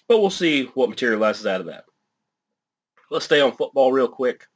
But 0.08 0.20
we'll 0.20 0.30
see 0.30 0.64
what 0.74 0.90
materializes 0.90 1.46
out 1.46 1.60
of 1.60 1.66
that. 1.66 1.84
Let's 3.14 3.26
stay 3.26 3.40
on 3.40 3.52
football 3.52 3.92
real 3.92 4.08
quick. 4.08 4.48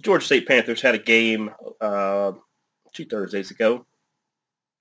Georgia 0.00 0.24
State 0.24 0.46
Panthers 0.46 0.80
had 0.80 0.94
a 0.94 0.98
game 0.98 1.50
uh, 1.80 2.30
two 2.92 3.04
Thursdays 3.06 3.50
ago 3.50 3.84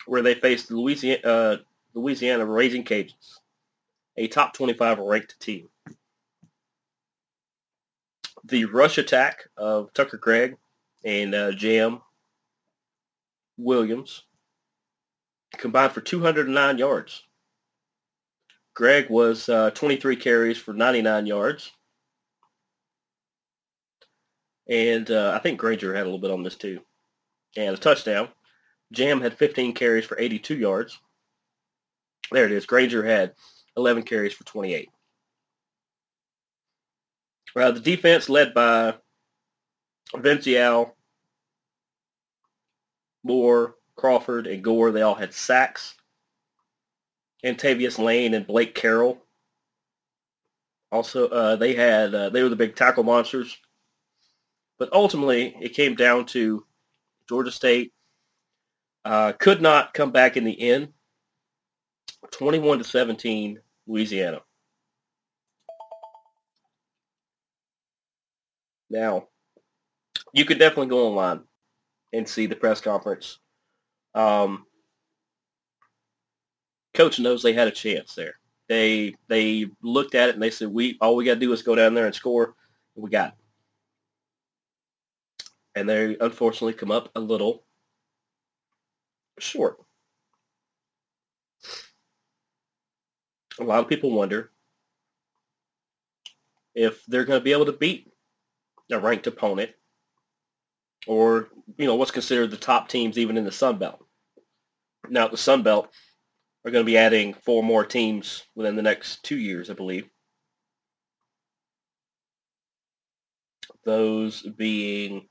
where 0.06 0.22
they 0.22 0.36
faced 0.36 0.68
the 0.68 0.76
Louisiana, 0.76 1.28
uh, 1.28 1.58
Louisiana 1.96 2.46
Raging 2.46 2.84
Cajuns, 2.84 3.40
a 4.18 4.28
top 4.28 4.54
25 4.54 5.00
ranked 5.00 5.40
team. 5.40 5.68
The 8.44 8.66
rush 8.66 9.00
attack 9.00 9.48
of 9.58 9.92
Tucker 9.94 10.18
Gregg 10.18 10.58
and 11.04 11.34
uh, 11.34 11.54
Jam 11.54 12.04
Williams 13.58 14.26
combined 15.58 15.94
for 15.94 16.02
209 16.02 16.78
yards. 16.78 17.24
Gregg 18.74 19.10
was 19.10 19.50
uh, 19.50 19.72
23 19.72 20.16
carries 20.16 20.58
for 20.58 20.74
99 20.74 21.26
yards. 21.26 21.72
And 24.70 25.10
uh, 25.12 25.34
I 25.36 25.40
think 25.40 25.60
Granger 25.60 25.94
had 25.94 26.04
a 26.04 26.06
little 26.06 26.20
bit 26.20 26.32
on 26.32 26.44
this 26.44 26.56
too. 26.56 26.80
And 27.58 27.76
a 27.76 27.78
touchdown. 27.78 28.30
Jam 28.92 29.22
had 29.22 29.38
15 29.38 29.74
carries 29.74 30.06
for 30.06 30.20
82 30.20 30.56
yards. 30.56 31.00
There 32.32 32.46
it 32.46 32.52
is. 32.52 32.66
Granger 32.66 33.04
had 33.04 33.34
11 33.76 34.04
carries 34.04 34.34
for 34.34 34.46
28. 34.46 34.90
Uh, 37.56 37.72
the 37.72 37.80
defense 37.82 38.30
led 38.30 38.54
by 38.54 38.96
Vincial, 40.16 40.96
Moore, 43.24 43.76
Crawford, 43.96 44.48
and 44.48 44.64
Gore, 44.64 44.92
they 44.92 45.02
all 45.02 45.16
had 45.16 45.34
sacks. 45.34 45.96
Antavius 47.46 47.98
Lane 47.98 48.34
and 48.34 48.48
Blake 48.48 48.76
Carroll. 48.76 49.22
Also, 50.92 51.28
uh, 51.30 51.56
they 51.56 51.74
had 51.74 52.14
uh, 52.14 52.30
they 52.30 52.44
were 52.44 52.50
the 52.50 52.56
big 52.56 52.76
tackle 52.76 53.04
monsters. 53.04 53.58
But 54.78 54.92
ultimately, 54.94 55.56
it 55.62 55.70
came 55.70 55.96
down 55.96 56.26
to 56.28 56.66
Georgia 57.30 57.52
State 57.52 57.94
uh, 59.06 59.34
could 59.34 59.62
not 59.62 59.94
come 59.94 60.12
back 60.12 60.38
in 60.38 60.44
the 60.44 60.60
end. 60.60 60.90
21 62.32 62.78
to 62.78 62.84
17, 62.84 63.60
Louisiana. 63.88 64.42
Now, 68.90 69.28
you 70.34 70.46
could 70.46 70.60
definitely 70.60 70.88
go 70.88 71.08
online 71.08 71.42
and 72.14 72.28
see 72.28 72.46
the 72.46 72.56
press 72.56 72.80
conference. 72.80 73.40
Um, 74.14 74.66
coach 76.94 77.20
knows 77.20 77.42
they 77.42 77.54
had 77.54 77.68
a 77.68 77.72
chance 77.72 78.16
there. 78.16 78.36
They 78.68 79.16
they 79.28 79.68
looked 79.82 80.16
at 80.16 80.30
it 80.30 80.36
and 80.36 80.42
they 80.44 80.52
said, 80.52 80.70
"We 80.70 80.98
all 81.02 81.16
we 81.16 81.26
got 81.26 81.36
to 81.36 81.40
do 81.40 81.52
is 81.54 81.62
go 81.62 81.76
down 81.76 81.94
there 81.94 82.06
and 82.06 82.16
score. 82.16 82.56
We 82.96 83.10
got 83.10 83.30
it." 83.30 83.34
And 85.76 85.90
they 85.90 86.18
unfortunately 86.20 86.74
come 86.74 86.92
up 86.92 87.10
a 87.16 87.20
little 87.20 87.64
short. 89.40 89.78
A 93.60 93.64
lot 93.64 93.80
of 93.80 93.90
people 93.90 94.12
wonder 94.12 94.52
if 96.74 97.06
they're 97.06 97.26
going 97.26 97.40
to 97.40 97.44
be 97.44 97.52
able 97.52 97.66
to 97.66 97.74
beat 97.74 98.12
a 98.92 99.00
ranked 99.00 99.28
opponent 99.28 99.72
or, 101.08 101.50
you 101.78 101.86
know, 101.86 101.96
what's 101.96 102.12
considered 102.12 102.52
the 102.52 102.58
top 102.58 102.88
teams 102.88 103.18
even 103.18 103.38
in 103.38 103.44
the 103.44 103.52
Sun 103.52 103.78
Belt. 103.78 104.04
Now, 105.10 105.28
the 105.28 105.38
Sun 105.38 105.64
Belt 105.64 105.90
are 106.64 106.72
going 106.72 106.86
to 106.86 106.90
be 106.92 106.98
adding 106.98 107.34
four 107.34 107.64
more 107.64 107.86
teams 107.86 108.44
within 108.56 108.76
the 108.76 108.82
next 108.82 109.24
two 109.24 109.38
years, 109.38 109.70
I 109.70 109.74
believe. 109.74 110.08
Those 113.84 114.44
being 114.44 115.28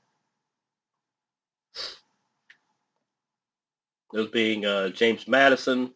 those 4.11 4.29
being 4.29 4.65
uh, 4.65 4.89
James 4.89 5.25
Madison, 5.25 5.93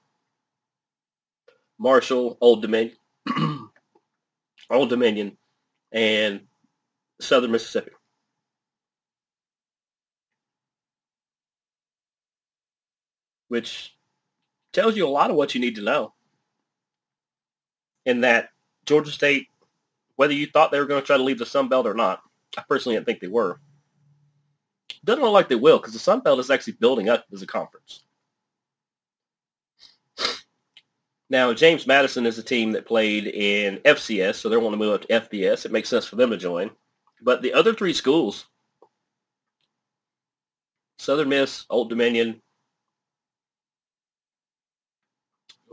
Marshall, 1.78 2.38
Old 2.39 2.62
Dominion, 2.62 2.95
Old 4.69 4.89
Dominion, 4.89 5.38
and 5.91 6.41
Southern 7.19 7.52
Mississippi. 7.52 7.91
Which 13.50 13.94
tells 14.75 14.95
you 14.95 15.07
a 15.07 15.09
lot 15.09 15.31
of 15.31 15.38
what 15.38 15.55
you 15.55 15.61
need 15.61 15.75
to 15.75 15.81
know. 15.81 16.13
In 18.05 18.21
that 18.21 18.49
Georgia 18.85 19.11
State, 19.11 19.47
whether 20.17 20.33
you 20.33 20.45
thought 20.45 20.71
they 20.71 20.79
were 20.79 20.85
going 20.85 21.01
to 21.01 21.07
try 21.07 21.17
to 21.17 21.23
leave 21.23 21.39
the 21.39 21.45
Sun 21.45 21.69
Belt 21.69 21.88
or 21.88 21.93
not, 21.93 22.21
I 22.57 22.63
personally 22.69 22.95
didn't 22.95 23.07
think 23.07 23.21
they 23.21 23.27
were. 23.27 23.59
Doesn't 25.03 25.23
look 25.23 25.33
like 25.33 25.49
they 25.49 25.55
will 25.55 25.77
because 25.77 25.93
the 25.93 25.99
Sun 25.99 26.19
Belt 26.19 26.39
is 26.39 26.51
actually 26.51 26.73
building 26.73 27.09
up 27.09 27.25
as 27.33 27.41
a 27.41 27.47
conference. 27.47 28.03
Now, 31.29 31.53
James 31.53 31.88
Madison 31.88 32.25
is 32.25 32.38
a 32.38 32.43
team 32.43 32.71
that 32.73 32.85
played 32.85 33.25
in 33.25 33.77
FCS, 33.77 34.35
so 34.35 34.49
they 34.49 34.57
want 34.57 34.73
to 34.73 34.77
move 34.77 34.93
up 34.93 35.01
to 35.01 35.07
FBS. 35.07 35.65
It 35.65 35.71
makes 35.71 35.89
sense 35.89 36.05
for 36.05 36.17
them 36.17 36.29
to 36.29 36.38
join. 36.38 36.69
But 37.21 37.41
the 37.41 37.53
other 37.53 37.73
three 37.73 37.93
schools, 37.93 38.45
Southern 40.99 41.29
Miss, 41.29 41.65
Old 41.69 41.89
Dominion, 41.89 42.41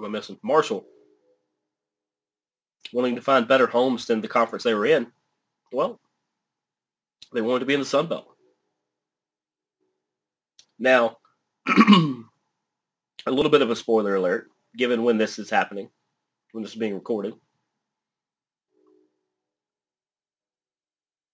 am 0.02 0.14
I 0.14 0.18
missing? 0.18 0.38
Marshall, 0.42 0.84
wanting 2.92 3.16
to 3.16 3.22
find 3.22 3.48
better 3.48 3.66
homes 3.66 4.06
than 4.06 4.20
the 4.20 4.28
conference 4.28 4.64
they 4.64 4.74
were 4.74 4.86
in. 4.86 5.06
Well, 5.72 6.00
they 7.32 7.40
wanted 7.40 7.60
to 7.60 7.66
be 7.66 7.74
in 7.74 7.80
the 7.80 7.86
Sun 7.86 8.08
Belt. 8.08 8.26
Now, 10.78 11.18
a 11.68 13.30
little 13.30 13.50
bit 13.50 13.62
of 13.62 13.70
a 13.70 13.76
spoiler 13.76 14.16
alert, 14.16 14.48
given 14.76 15.04
when 15.04 15.18
this 15.18 15.38
is 15.38 15.48
happening, 15.48 15.88
when 16.52 16.62
this 16.62 16.72
is 16.72 16.78
being 16.78 16.94
recorded. 16.94 17.34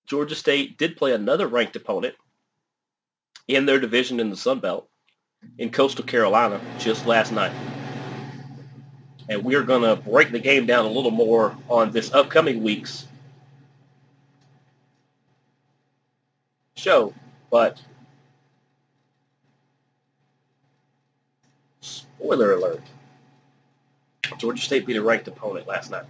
Georgia 0.06 0.34
State 0.34 0.78
did 0.78 0.96
play 0.96 1.12
another 1.12 1.46
ranked 1.46 1.76
opponent 1.76 2.14
in 3.46 3.66
their 3.66 3.80
division 3.80 4.20
in 4.20 4.30
the 4.30 4.36
Sun 4.36 4.60
Belt 4.60 4.88
in 5.58 5.70
Coastal 5.70 6.04
Carolina 6.04 6.60
just 6.78 7.06
last 7.06 7.32
night. 7.32 7.52
And 9.28 9.44
we're 9.44 9.62
going 9.62 9.82
to 9.82 9.96
break 9.96 10.32
the 10.32 10.38
game 10.38 10.64
down 10.66 10.86
a 10.86 10.88
little 10.88 11.10
more 11.10 11.56
on 11.68 11.90
this 11.90 12.12
upcoming 12.12 12.62
week's 12.62 13.06
show. 16.76 17.12
But 17.50 17.80
spoiler 21.80 22.54
alert, 22.54 22.82
Georgia 24.38 24.62
State 24.62 24.86
beat 24.86 24.96
a 24.96 25.02
ranked 25.02 25.28
opponent 25.28 25.66
last 25.66 25.90
night. 25.90 26.04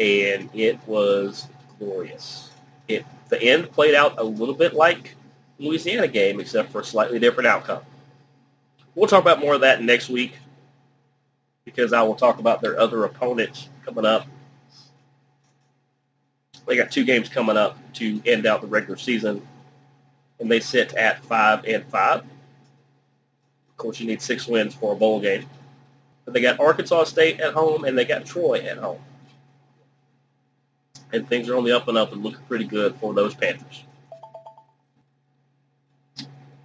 And 0.00 0.48
it 0.54 0.78
was 0.86 1.48
glorious. 1.78 2.50
It 2.86 3.04
the 3.28 3.42
end 3.42 3.70
played 3.72 3.94
out 3.94 4.14
a 4.18 4.24
little 4.24 4.54
bit 4.54 4.74
like 4.74 5.14
Louisiana 5.58 6.08
game, 6.08 6.40
except 6.40 6.70
for 6.70 6.80
a 6.80 6.84
slightly 6.84 7.18
different 7.18 7.48
outcome. 7.48 7.82
We'll 8.98 9.06
talk 9.06 9.22
about 9.22 9.38
more 9.38 9.54
of 9.54 9.60
that 9.60 9.80
next 9.80 10.08
week 10.08 10.32
because 11.64 11.92
I 11.92 12.02
will 12.02 12.16
talk 12.16 12.40
about 12.40 12.60
their 12.60 12.80
other 12.80 13.04
opponents 13.04 13.68
coming 13.84 14.04
up. 14.04 14.26
They 16.66 16.74
got 16.74 16.90
two 16.90 17.04
games 17.04 17.28
coming 17.28 17.56
up 17.56 17.78
to 17.94 18.20
end 18.26 18.44
out 18.44 18.60
the 18.60 18.66
regular 18.66 18.96
season, 18.96 19.46
and 20.40 20.50
they 20.50 20.58
sit 20.58 20.94
at 20.94 21.24
five 21.24 21.64
and 21.64 21.84
five. 21.86 22.24
Of 23.68 23.76
course, 23.76 24.00
you 24.00 24.06
need 24.08 24.20
six 24.20 24.48
wins 24.48 24.74
for 24.74 24.94
a 24.94 24.96
bowl 24.96 25.20
game. 25.20 25.46
But 26.24 26.34
they 26.34 26.40
got 26.40 26.58
Arkansas 26.58 27.04
State 27.04 27.38
at 27.38 27.54
home, 27.54 27.84
and 27.84 27.96
they 27.96 28.04
got 28.04 28.26
Troy 28.26 28.58
at 28.62 28.78
home. 28.78 28.98
And 31.12 31.28
things 31.28 31.48
are 31.48 31.56
on 31.56 31.62
the 31.62 31.70
up 31.70 31.86
and 31.86 31.96
up 31.96 32.10
and 32.10 32.24
looking 32.24 32.44
pretty 32.48 32.64
good 32.64 32.96
for 32.96 33.14
those 33.14 33.32
Panthers. 33.32 33.84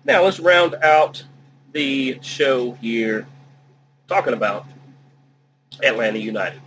Now 0.04 0.24
let's 0.24 0.40
round 0.40 0.74
out 0.82 1.24
the 1.74 2.20
show 2.22 2.72
here 2.74 3.28
talking 4.08 4.34
about 4.34 4.66
Atlanta 5.84 6.20
United. 6.20 6.62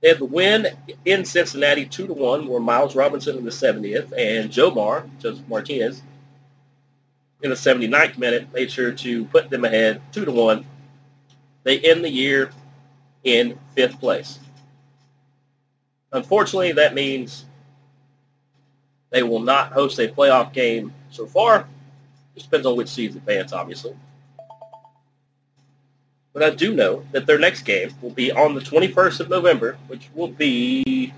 They 0.00 0.08
had 0.08 0.18
the 0.18 0.24
win 0.24 0.66
in 1.04 1.24
Cincinnati 1.24 1.86
2 1.86 2.08
to 2.08 2.12
1, 2.12 2.46
where 2.46 2.60
Miles 2.60 2.96
Robinson 2.96 3.38
in 3.38 3.44
the 3.44 3.50
70th 3.50 4.12
and 4.18 4.50
Joe 4.50 4.70
Mar, 4.70 5.06
Josef 5.18 5.46
Martinez, 5.48 6.02
in 7.42 7.50
the 7.50 7.56
79th 7.56 8.18
minute 8.18 8.52
made 8.52 8.70
sure 8.70 8.92
to 8.92 9.24
put 9.26 9.50
them 9.50 9.64
ahead 9.64 10.00
2 10.12 10.24
to 10.24 10.32
1. 10.32 10.66
They 11.62 11.78
end 11.80 12.04
the 12.04 12.10
year 12.10 12.50
in 13.22 13.58
fifth 13.74 13.98
place. 14.00 14.38
Unfortunately, 16.12 16.72
that 16.72 16.94
means 16.94 17.46
they 19.10 19.22
will 19.22 19.40
not 19.40 19.72
host 19.72 19.98
a 19.98 20.08
playoff 20.08 20.52
game 20.52 20.92
so 21.10 21.26
far 21.26 21.66
it 22.36 22.42
depends 22.42 22.66
on 22.66 22.76
which 22.76 22.88
seeds 22.88 23.16
advance, 23.16 23.52
obviously. 23.52 23.94
But 26.32 26.42
I 26.42 26.50
do 26.50 26.74
know 26.74 27.04
that 27.12 27.26
their 27.26 27.38
next 27.38 27.62
game 27.62 27.90
will 28.02 28.10
be 28.10 28.32
on 28.32 28.54
the 28.54 28.60
21st 28.60 29.20
of 29.20 29.28
November, 29.28 29.78
which 29.86 30.08
will 30.14 30.28
be 30.28 31.12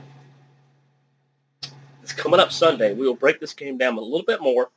it's 2.02 2.12
coming 2.12 2.38
up 2.38 2.52
Sunday. 2.52 2.92
We 2.92 3.07
will 3.07 3.16
break 3.16 3.40
this 3.40 3.55
game 3.55 3.79
down 3.79 3.96
a 3.96 4.00
little 4.00 4.26
bit 4.26 4.40
more 4.40 4.70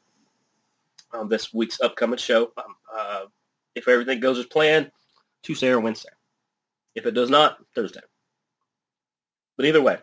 on 1.14 1.28
this 1.30 1.54
week's 1.54 1.80
upcoming 1.82 2.18
show. 2.18 2.52
Um, 2.58 2.76
uh, 2.92 3.26
if 3.76 3.88
everything 3.88 4.20
goes 4.20 4.40
as 4.40 4.46
planned, 4.46 4.90
Tuesday 5.44 5.70
or 5.70 5.80
Wednesday. 5.80 6.10
If 6.96 7.06
it 7.06 7.12
does 7.12 7.30
not, 7.30 7.58
Thursday. 7.76 8.02
But 9.58 9.66
either 9.66 9.82
way, 9.82 9.98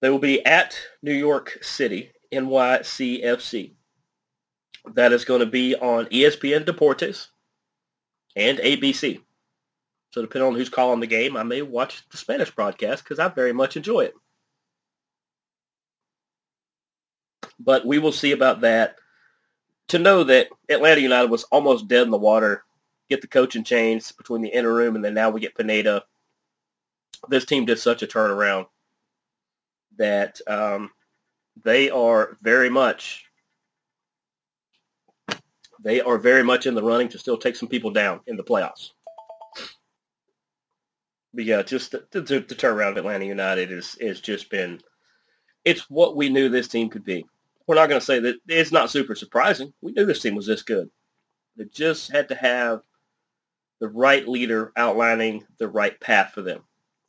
they 0.00 0.08
will 0.08 0.18
be 0.18 0.44
at 0.46 0.78
New 1.02 1.12
York 1.12 1.58
City, 1.62 2.12
NYCFC. 2.32 3.72
That 4.92 5.12
is 5.12 5.24
going 5.24 5.40
to 5.40 5.46
be 5.46 5.74
on 5.74 6.06
ESPN 6.06 6.64
Deportes 6.64 7.28
and 8.36 8.58
ABC. 8.58 9.20
So 10.10 10.22
depending 10.22 10.48
on 10.48 10.54
who's 10.54 10.68
calling 10.68 11.00
the 11.00 11.06
game, 11.06 11.36
I 11.36 11.42
may 11.42 11.62
watch 11.62 12.08
the 12.10 12.16
Spanish 12.16 12.50
broadcast 12.50 13.02
because 13.02 13.18
I 13.18 13.28
very 13.28 13.52
much 13.52 13.76
enjoy 13.76 14.02
it. 14.02 14.14
But 17.58 17.86
we 17.86 17.98
will 17.98 18.12
see 18.12 18.32
about 18.32 18.60
that. 18.60 18.96
to 19.88 19.98
know 19.98 20.24
that 20.24 20.48
Atlanta 20.68 21.00
United 21.00 21.30
was 21.30 21.44
almost 21.44 21.88
dead 21.88 22.02
in 22.02 22.10
the 22.10 22.16
water, 22.16 22.64
get 23.08 23.20
the 23.20 23.26
coaching 23.26 23.64
change 23.64 24.16
between 24.16 24.42
the 24.42 24.48
interim 24.48 24.96
and 24.96 25.04
then 25.04 25.14
now 25.14 25.30
we 25.30 25.40
get 25.40 25.56
Pineda. 25.56 26.04
This 27.28 27.44
team 27.44 27.64
did 27.64 27.78
such 27.78 28.02
a 28.02 28.06
turnaround 28.06 28.66
that 29.96 30.40
um, 30.46 30.90
they 31.62 31.90
are 31.90 32.36
very 32.42 32.70
much 32.70 33.24
they 35.84 36.00
are 36.00 36.18
very 36.18 36.42
much 36.42 36.66
in 36.66 36.74
the 36.74 36.82
running 36.82 37.08
to 37.10 37.18
still 37.18 37.36
take 37.36 37.54
some 37.54 37.68
people 37.68 37.90
down 37.90 38.20
in 38.26 38.36
the 38.36 38.42
playoffs. 38.42 38.90
But 41.34 41.44
yeah, 41.44 41.62
just 41.62 41.92
the, 41.92 42.04
the, 42.10 42.20
the 42.20 42.54
turnaround 42.54 42.92
of 42.92 42.98
Atlanta 42.98 43.26
United 43.26 43.70
is 43.70 43.96
is 44.00 44.20
just 44.20 44.50
been 44.50 44.80
it's 45.64 45.88
what 45.90 46.16
we 46.16 46.28
knew 46.28 46.48
this 46.48 46.68
team 46.68 46.88
could 46.88 47.04
be. 47.04 47.24
We're 47.66 47.76
not 47.76 47.88
going 47.88 48.00
to 48.00 48.04
say 48.04 48.20
that 48.20 48.36
it's 48.46 48.72
not 48.72 48.90
super 48.90 49.14
surprising. 49.14 49.72
We 49.80 49.92
knew 49.92 50.04
this 50.04 50.20
team 50.20 50.34
was 50.34 50.46
this 50.46 50.62
good. 50.62 50.90
They 51.56 51.64
just 51.64 52.10
had 52.10 52.28
to 52.28 52.34
have 52.34 52.82
the 53.80 53.88
right 53.88 54.26
leader 54.28 54.72
outlining 54.76 55.44
the 55.58 55.68
right 55.68 55.98
path 56.00 56.32
for 56.34 56.42
them. 56.42 56.62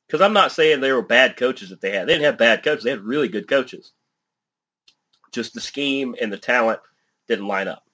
Because 0.08 0.22
I'm 0.22 0.34
not 0.34 0.52
saying 0.52 0.80
they 0.80 0.92
were 0.92 1.02
bad 1.02 1.36
coaches 1.36 1.70
that 1.70 1.82
they 1.82 1.92
had. 1.92 2.08
They 2.08 2.14
didn't 2.14 2.26
have 2.26 2.38
bad 2.38 2.64
coaches. 2.64 2.84
They 2.84 2.92
had 2.92 3.02
really 3.02 3.28
good 3.28 3.48
coaches. 3.48 3.92
Just 5.32 5.54
the 5.54 5.62
scheme 5.62 6.16
and 6.22 6.32
the 6.32 6.38
talent 6.38 6.80
didn't 7.28 7.48
line 7.48 7.68
up. 7.68 7.85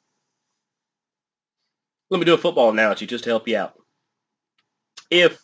Let 2.11 2.19
me 2.19 2.25
do 2.25 2.33
a 2.33 2.37
football 2.37 2.69
analogy 2.69 3.07
just 3.07 3.23
to 3.23 3.29
help 3.29 3.47
you 3.47 3.57
out. 3.57 3.73
If 5.09 5.41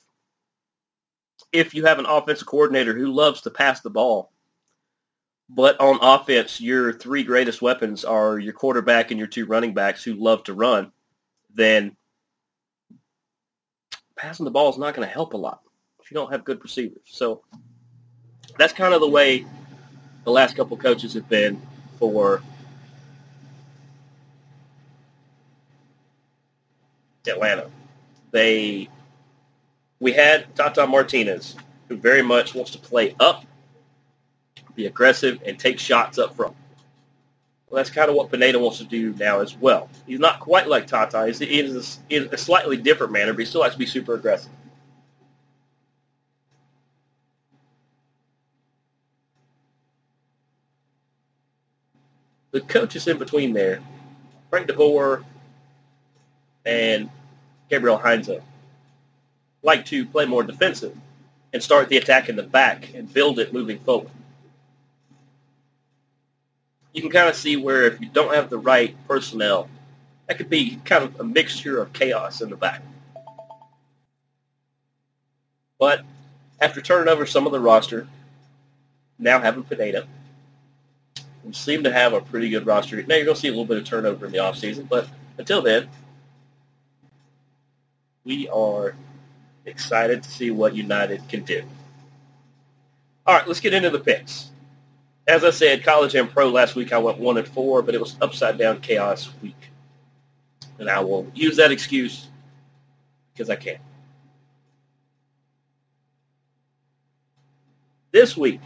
if 1.53 1.73
you 1.73 1.85
have 1.85 1.97
an 1.97 2.05
offensive 2.05 2.45
coordinator 2.45 2.93
who 2.93 3.07
loves 3.07 3.41
to 3.41 3.49
pass 3.49 3.79
the 3.79 3.89
ball, 3.89 4.33
but 5.49 5.79
on 5.79 5.97
offense, 6.01 6.59
your 6.59 6.91
three 6.91 7.23
greatest 7.23 7.61
weapons 7.61 8.03
are 8.03 8.37
your 8.37 8.51
quarterback 8.51 9.11
and 9.11 9.17
your 9.17 9.29
two 9.29 9.45
running 9.45 9.73
backs 9.73 10.03
who 10.03 10.13
love 10.15 10.43
to 10.43 10.53
run, 10.53 10.91
then 11.53 11.95
passing 14.17 14.43
the 14.43 14.51
ball 14.51 14.69
is 14.69 14.77
not 14.77 14.93
going 14.93 15.07
to 15.07 15.13
help 15.13 15.33
a 15.33 15.37
lot 15.37 15.61
if 16.03 16.11
you 16.11 16.15
don't 16.15 16.31
have 16.31 16.43
good 16.43 16.61
receivers. 16.61 16.99
So 17.05 17.43
that's 18.57 18.73
kind 18.73 18.93
of 18.93 18.99
the 18.99 19.09
way 19.09 19.45
the 20.25 20.31
last 20.31 20.57
couple 20.57 20.75
coaches 20.75 21.13
have 21.13 21.29
been 21.29 21.61
for 21.97 22.41
Atlanta. 27.27 27.69
They 28.31 28.89
we 29.99 30.13
had 30.13 30.53
Tata 30.55 30.85
Martinez, 30.85 31.55
who 31.87 31.97
very 31.97 32.21
much 32.21 32.53
wants 32.53 32.71
to 32.71 32.77
play 32.77 33.15
up, 33.19 33.45
be 34.75 34.85
aggressive, 34.85 35.41
and 35.45 35.57
take 35.57 35.79
shots 35.79 36.19
up 36.19 36.35
front. 36.35 36.55
Well, 37.69 37.77
that's 37.77 37.89
kind 37.89 38.09
of 38.09 38.15
what 38.15 38.31
Pineda 38.31 38.59
wants 38.59 38.77
to 38.77 38.85
do 38.85 39.13
now 39.15 39.41
as 39.41 39.57
well. 39.57 39.89
He's 40.05 40.19
not 40.19 40.39
quite 40.39 40.67
like 40.67 40.87
Tata. 40.87 41.25
He's, 41.25 41.41
in 42.09 42.29
a 42.31 42.37
slightly 42.37 42.77
different 42.77 43.11
manner, 43.11 43.33
but 43.33 43.39
he 43.39 43.45
still 43.45 43.63
has 43.63 43.73
to 43.73 43.77
be 43.77 43.85
super 43.85 44.13
aggressive. 44.13 44.51
The 52.51 52.61
coaches 52.61 53.07
in 53.07 53.17
between 53.17 53.51
there, 53.51 53.81
Frank 54.49 54.67
DeBoer 54.67 55.25
and 56.65 57.09
Gabriel 57.69 57.97
Heinze, 57.97 58.41
like 59.63 59.85
to 59.85 60.05
play 60.05 60.25
more 60.25 60.43
defensive 60.43 60.95
and 61.53 61.61
start 61.61 61.89
the 61.89 61.97
attack 61.97 62.29
in 62.29 62.35
the 62.35 62.43
back 62.43 62.93
and 62.93 63.11
build 63.11 63.39
it 63.39 63.53
moving 63.53 63.79
forward. 63.79 64.09
You 66.93 67.01
can 67.01 67.11
kind 67.11 67.29
of 67.29 67.35
see 67.35 67.57
where 67.57 67.83
if 67.83 68.01
you 68.01 68.07
don't 68.07 68.33
have 68.33 68.49
the 68.49 68.57
right 68.57 68.95
personnel, 69.07 69.69
that 70.27 70.37
could 70.37 70.49
be 70.49 70.79
kind 70.83 71.03
of 71.03 71.19
a 71.19 71.23
mixture 71.23 71.81
of 71.81 71.93
chaos 71.93 72.41
in 72.41 72.49
the 72.49 72.55
back. 72.55 72.81
But 75.79 76.03
after 76.59 76.81
turning 76.81 77.07
over 77.07 77.25
some 77.25 77.45
of 77.45 77.51
the 77.51 77.59
roster, 77.59 78.07
now 79.19 79.39
having 79.39 79.63
Pineda, 79.63 80.07
we 81.43 81.53
seem 81.53 81.83
to 81.83 81.93
have 81.93 82.13
a 82.13 82.21
pretty 82.21 82.49
good 82.49 82.65
roster. 82.65 83.01
Now 83.03 83.15
you're 83.15 83.25
going 83.25 83.35
to 83.35 83.41
see 83.41 83.47
a 83.47 83.51
little 83.51 83.65
bit 83.65 83.77
of 83.77 83.85
turnover 83.85 84.25
in 84.25 84.31
the 84.31 84.39
offseason, 84.39 84.89
but 84.89 85.07
until 85.37 85.61
then, 85.61 85.87
we 88.27 88.49
are 88.49 88.93
excited 89.65 90.21
to 90.21 90.29
see 90.29 90.51
what 90.51 90.75
United 90.75 91.27
can 91.29 91.43
do. 91.43 91.63
All 93.25 93.33
right, 93.33 93.47
let's 93.47 93.61
get 93.61 93.73
into 93.73 93.89
the 93.89 93.99
picks. 93.99 94.51
As 95.27 95.45
I 95.45 95.49
said, 95.49 95.83
college 95.83 96.13
and 96.13 96.29
pro 96.29 96.49
last 96.49 96.75
week 96.75 96.91
I 96.91 96.97
went 96.97 97.17
one 97.19 97.37
and 97.37 97.47
four, 97.47 97.81
but 97.81 97.95
it 97.95 98.01
was 98.01 98.17
upside 98.21 98.57
down 98.57 98.81
chaos 98.81 99.29
week. 99.41 99.71
And 100.77 100.89
I 100.89 100.99
will 100.99 101.25
use 101.33 101.55
that 101.57 101.71
excuse 101.71 102.27
because 103.33 103.49
I 103.49 103.55
can't. 103.55 103.79
This 108.11 108.35
week, 108.35 108.61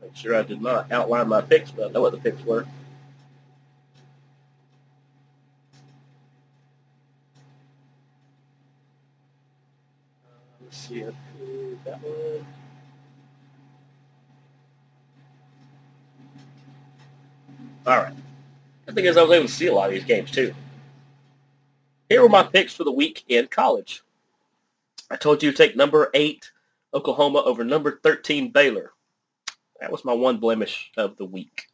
make 0.00 0.14
sure 0.14 0.36
I 0.36 0.42
did 0.42 0.62
not 0.62 0.90
outline 0.92 1.28
my 1.28 1.40
picks, 1.40 1.70
but 1.70 1.88
I 1.88 1.92
know 1.92 2.02
what 2.02 2.12
the 2.12 2.18
picks 2.18 2.44
were. 2.44 2.66
Let's 10.70 10.79
that 10.90 12.00
one. 12.02 12.46
All 17.86 17.96
right. 17.96 18.12
The 18.86 18.92
thing 18.92 19.04
is, 19.04 19.16
I 19.16 19.22
was 19.22 19.30
able 19.30 19.46
to 19.46 19.52
see 19.52 19.66
a 19.68 19.74
lot 19.74 19.88
of 19.88 19.94
these 19.94 20.04
games 20.04 20.30
too. 20.30 20.54
Here 22.08 22.22
were 22.22 22.28
my 22.28 22.42
picks 22.42 22.74
for 22.74 22.84
the 22.84 22.92
week 22.92 23.24
in 23.28 23.46
college. 23.46 24.02
I 25.10 25.16
told 25.16 25.42
you 25.42 25.50
to 25.50 25.56
take 25.56 25.76
number 25.76 26.10
eight 26.14 26.50
Oklahoma 26.92 27.42
over 27.44 27.64
number 27.64 28.00
13 28.02 28.50
Baylor. 28.50 28.92
That 29.80 29.92
was 29.92 30.04
my 30.04 30.12
one 30.12 30.38
blemish 30.38 30.90
of 30.96 31.16
the 31.16 31.24
week. 31.24 31.66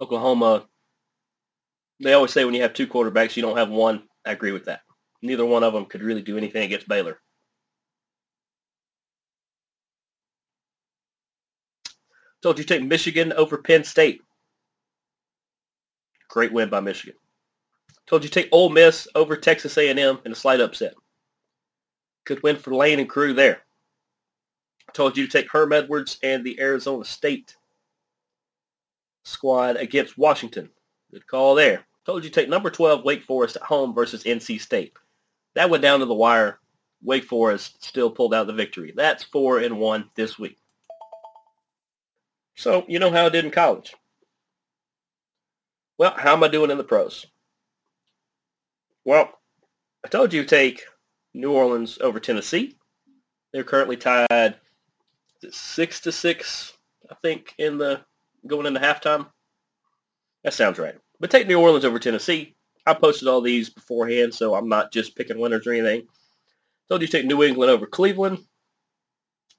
Oklahoma, 0.00 0.64
they 2.00 2.12
always 2.12 2.32
say 2.32 2.44
when 2.44 2.54
you 2.54 2.62
have 2.62 2.74
two 2.74 2.86
quarterbacks, 2.86 3.36
you 3.36 3.42
don't 3.42 3.56
have 3.56 3.70
one. 3.70 4.02
I 4.24 4.32
agree 4.32 4.52
with 4.52 4.66
that 4.66 4.82
neither 5.22 5.44
one 5.44 5.62
of 5.62 5.72
them 5.72 5.86
could 5.86 6.02
really 6.02 6.22
do 6.22 6.36
anything 6.36 6.64
against 6.64 6.88
Baylor. 6.88 7.18
Told 12.42 12.58
you 12.58 12.64
take 12.64 12.82
Michigan 12.82 13.32
over 13.32 13.58
Penn 13.58 13.82
State. 13.82 14.22
Great 16.28 16.52
win 16.52 16.68
by 16.68 16.80
Michigan. 16.80 17.16
Told 18.06 18.22
you 18.22 18.30
take 18.30 18.48
Ole 18.52 18.68
Miss 18.68 19.08
over 19.14 19.36
Texas 19.36 19.76
A&M 19.76 20.18
in 20.24 20.32
a 20.32 20.36
slight 20.36 20.60
upset. 20.60 20.94
Good 22.24 22.42
win 22.42 22.56
for 22.56 22.74
Lane 22.74 23.00
and 23.00 23.08
crew 23.08 23.32
there. 23.32 23.62
Told 24.92 25.16
you 25.16 25.26
to 25.26 25.30
take 25.30 25.50
Herm 25.50 25.72
Edwards 25.72 26.18
and 26.22 26.44
the 26.44 26.60
Arizona 26.60 27.04
State 27.04 27.56
squad 29.24 29.76
against 29.76 30.16
Washington. 30.16 30.70
Good 31.10 31.26
call 31.26 31.54
there. 31.54 31.86
Told 32.06 32.24
you 32.24 32.30
to 32.30 32.40
take 32.40 32.48
number 32.48 32.70
12 32.70 33.04
Wake 33.04 33.22
Forest 33.22 33.56
at 33.56 33.62
home 33.62 33.94
versus 33.94 34.24
NC 34.24 34.60
State. 34.60 34.94
That 35.58 35.70
went 35.70 35.82
down 35.82 35.98
to 35.98 36.06
the 36.06 36.14
wire. 36.14 36.60
Wake 37.02 37.24
Forest 37.24 37.84
still 37.84 38.12
pulled 38.12 38.32
out 38.32 38.46
the 38.46 38.52
victory. 38.52 38.92
That's 38.94 39.24
four 39.24 39.58
and 39.58 39.80
one 39.80 40.08
this 40.14 40.38
week. 40.38 40.56
So 42.54 42.84
you 42.86 43.00
know 43.00 43.10
how 43.10 43.26
I 43.26 43.28
did 43.28 43.44
in 43.44 43.50
college. 43.50 43.92
Well, 45.98 46.14
how 46.16 46.34
am 46.34 46.44
I 46.44 46.48
doing 46.48 46.70
in 46.70 46.78
the 46.78 46.84
pros? 46.84 47.26
Well, 49.04 49.32
I 50.04 50.08
told 50.08 50.32
you 50.32 50.44
take 50.44 50.84
New 51.34 51.50
Orleans 51.50 51.98
over 52.00 52.20
Tennessee. 52.20 52.76
They're 53.52 53.64
currently 53.64 53.96
tied 53.96 54.54
six 55.50 55.98
to 56.02 56.12
six, 56.12 56.72
I 57.10 57.16
think, 57.20 57.56
in 57.58 57.78
the 57.78 58.02
going 58.46 58.66
into 58.66 58.78
halftime. 58.78 59.26
That 60.44 60.54
sounds 60.54 60.78
right. 60.78 60.94
But 61.18 61.32
take 61.32 61.48
New 61.48 61.58
Orleans 61.60 61.84
over 61.84 61.98
Tennessee. 61.98 62.54
I 62.88 62.94
posted 62.94 63.28
all 63.28 63.42
these 63.42 63.68
beforehand, 63.68 64.34
so 64.34 64.54
I'm 64.54 64.68
not 64.68 64.92
just 64.92 65.14
picking 65.14 65.38
winners 65.38 65.66
or 65.66 65.72
anything. 65.72 66.06
Told 66.88 67.02
you 67.02 67.06
to 67.06 67.12
take 67.12 67.26
New 67.26 67.42
England 67.42 67.70
over 67.70 67.86
Cleveland. 67.86 68.38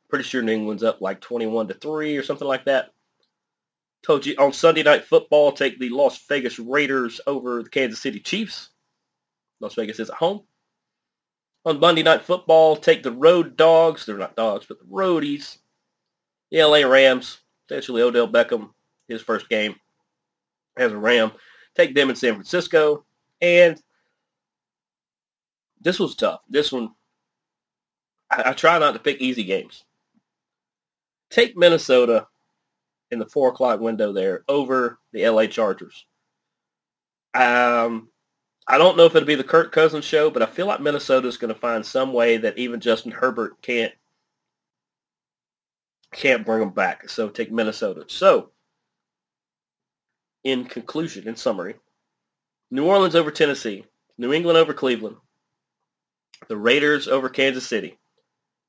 Pretty 0.10 0.24
sure 0.24 0.42
New 0.42 0.52
England's 0.52 0.84
up 0.84 1.00
like 1.00 1.22
21 1.22 1.68
to 1.68 1.76
3 1.76 2.18
or 2.18 2.24
something 2.24 2.48
like 2.48 2.66
that. 2.66 2.90
Told 4.02 4.26
you 4.26 4.34
on 4.40 4.52
Sunday 4.52 4.82
Night 4.82 5.06
Football, 5.06 5.52
take 5.52 5.78
the 5.78 5.90
Las 5.90 6.26
Vegas 6.28 6.58
Raiders 6.58 7.22
over 7.28 7.62
the 7.62 7.70
Kansas 7.70 8.02
City 8.02 8.20
Chiefs. 8.20 8.70
Las 9.60 9.76
Vegas 9.76 10.00
is 10.00 10.10
at 10.10 10.16
home. 10.16 10.42
On 11.66 11.80
Monday 11.80 12.02
Night 12.02 12.24
Football, 12.24 12.78
take 12.78 13.04
the 13.04 13.12
Road 13.12 13.58
Dogs. 13.58 14.06
They're 14.06 14.18
not 14.18 14.36
dogs, 14.36 14.66
but 14.68 14.80
the 14.80 14.86
Roadies. 14.86 15.60
The 16.50 16.64
LA 16.64 16.88
Rams. 16.88 17.42
Essentially 17.70 18.02
Odell 18.02 18.28
Beckham, 18.28 18.72
his 19.08 19.22
first 19.22 19.48
game 19.50 19.76
as 20.78 20.92
a 20.92 20.98
Ram. 20.98 21.32
Take 21.76 21.94
them 21.94 22.10
in 22.10 22.16
San 22.16 22.34
Francisco. 22.34 23.06
And 23.42 23.82
this 25.82 26.00
was 26.00 26.16
tough. 26.16 26.42
This 26.50 26.72
one, 26.72 26.92
I, 28.30 28.50
I 28.50 28.54
try 28.54 28.78
not 28.80 28.94
to 28.94 29.00
pick 29.00 29.22
easy 29.22 29.44
games. 29.44 29.84
Take 31.30 31.56
Minnesota 31.56 32.28
in 33.12 33.20
the 33.20 33.26
four 33.26 33.50
o'clock 33.50 33.80
window 33.80 34.12
there 34.12 34.44
over 34.48 35.00
the 35.14 35.28
LA 35.28 35.46
Chargers. 35.46 36.06
Um, 37.34 38.10
I 38.68 38.78
don't 38.78 38.98
know 38.98 39.06
if 39.06 39.16
it'll 39.16 39.28
be 39.28 39.36
the 39.36 39.44
Kirk 39.44 39.72
Cousins 39.72 40.06
show, 40.06 40.30
but 40.30 40.42
I 40.42 40.46
feel 40.46 40.68
like 40.68 40.82
Minnesota's 40.82 41.38
going 41.38 41.54
to 41.54 41.60
find 41.60 41.86
some 41.86 42.14
way 42.14 42.38
that 42.38 42.58
even 42.58 42.80
Justin 42.80 43.12
Herbert 43.12 43.62
can't 43.62 43.94
can't 46.12 46.46
bring 46.46 46.60
them 46.60 46.72
back. 46.72 47.08
So 47.10 47.30
take 47.30 47.52
Minnesota. 47.52 48.06
So, 48.08 48.50
in 50.44 50.66
conclusion, 50.66 51.28
in 51.28 51.36
summary, 51.36 51.76
New 52.72 52.86
Orleans 52.86 53.16
over 53.16 53.32
Tennessee, 53.32 53.86
New 54.18 54.34
England 54.34 54.58
over 54.58 54.74
Cleveland, 54.74 55.18
the 56.48 56.58
Raiders 56.58 57.08
over 57.08 57.30
Kansas 57.30 57.66
City, 57.66 57.98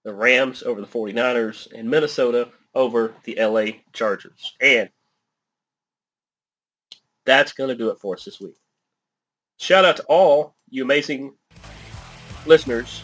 the 0.05 0.15
Rams 0.15 0.63
over 0.63 0.81
the 0.81 0.87
49ers, 0.87 1.71
and 1.73 1.91
Minnesota 1.91 2.49
over 2.75 3.15
the 3.25 3.37
LA 3.39 3.79
Chargers. 3.93 4.55
And 4.61 4.89
that's 7.27 7.53
going 7.53 7.69
to 7.69 7.77
do 7.77 7.91
it 7.91 7.99
for 7.99 8.15
us 8.15 8.25
this 8.25 8.41
week. 8.41 8.57
Shout 9.59 9.85
out 9.85 9.97
to 9.99 10.05
all 10.05 10.55
you 10.71 10.83
amazing 10.83 11.35
listeners 12.47 13.03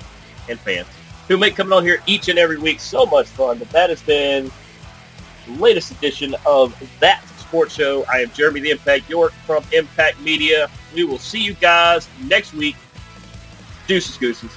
and 0.49 0.59
fans 0.59 0.89
who 1.29 1.37
make 1.37 1.57
coming 1.57 1.73
on 1.73 1.85
here 1.85 2.03
each 2.07 2.29
and 2.29 2.39
every 2.39 2.57
week 2.57 2.81
so 2.81 3.05
much 3.05 3.27
fun. 3.27 3.59
But 3.59 3.69
that 3.71 3.91
has 3.91 4.03
been 4.03 4.51
the 5.47 5.53
latest 5.61 5.91
edition 5.91 6.35
of 6.47 6.75
That 7.01 7.23
Sports 7.47 7.75
Show. 7.75 8.05
I 8.13 8.19
am 8.19 8.31
Jeremy 8.33 8.61
the 8.61 8.71
Impact 8.71 9.09
York 9.09 9.33
from 9.47 9.65
Impact 9.73 10.21
Media. 10.21 10.69
We 10.95 11.05
will 11.05 11.19
see 11.19 11.41
you 11.41 11.55
guys 11.55 12.09
next 12.25 12.55
week. 12.55 12.77
Deuces 13.87 14.17
Gooses. 14.17 14.51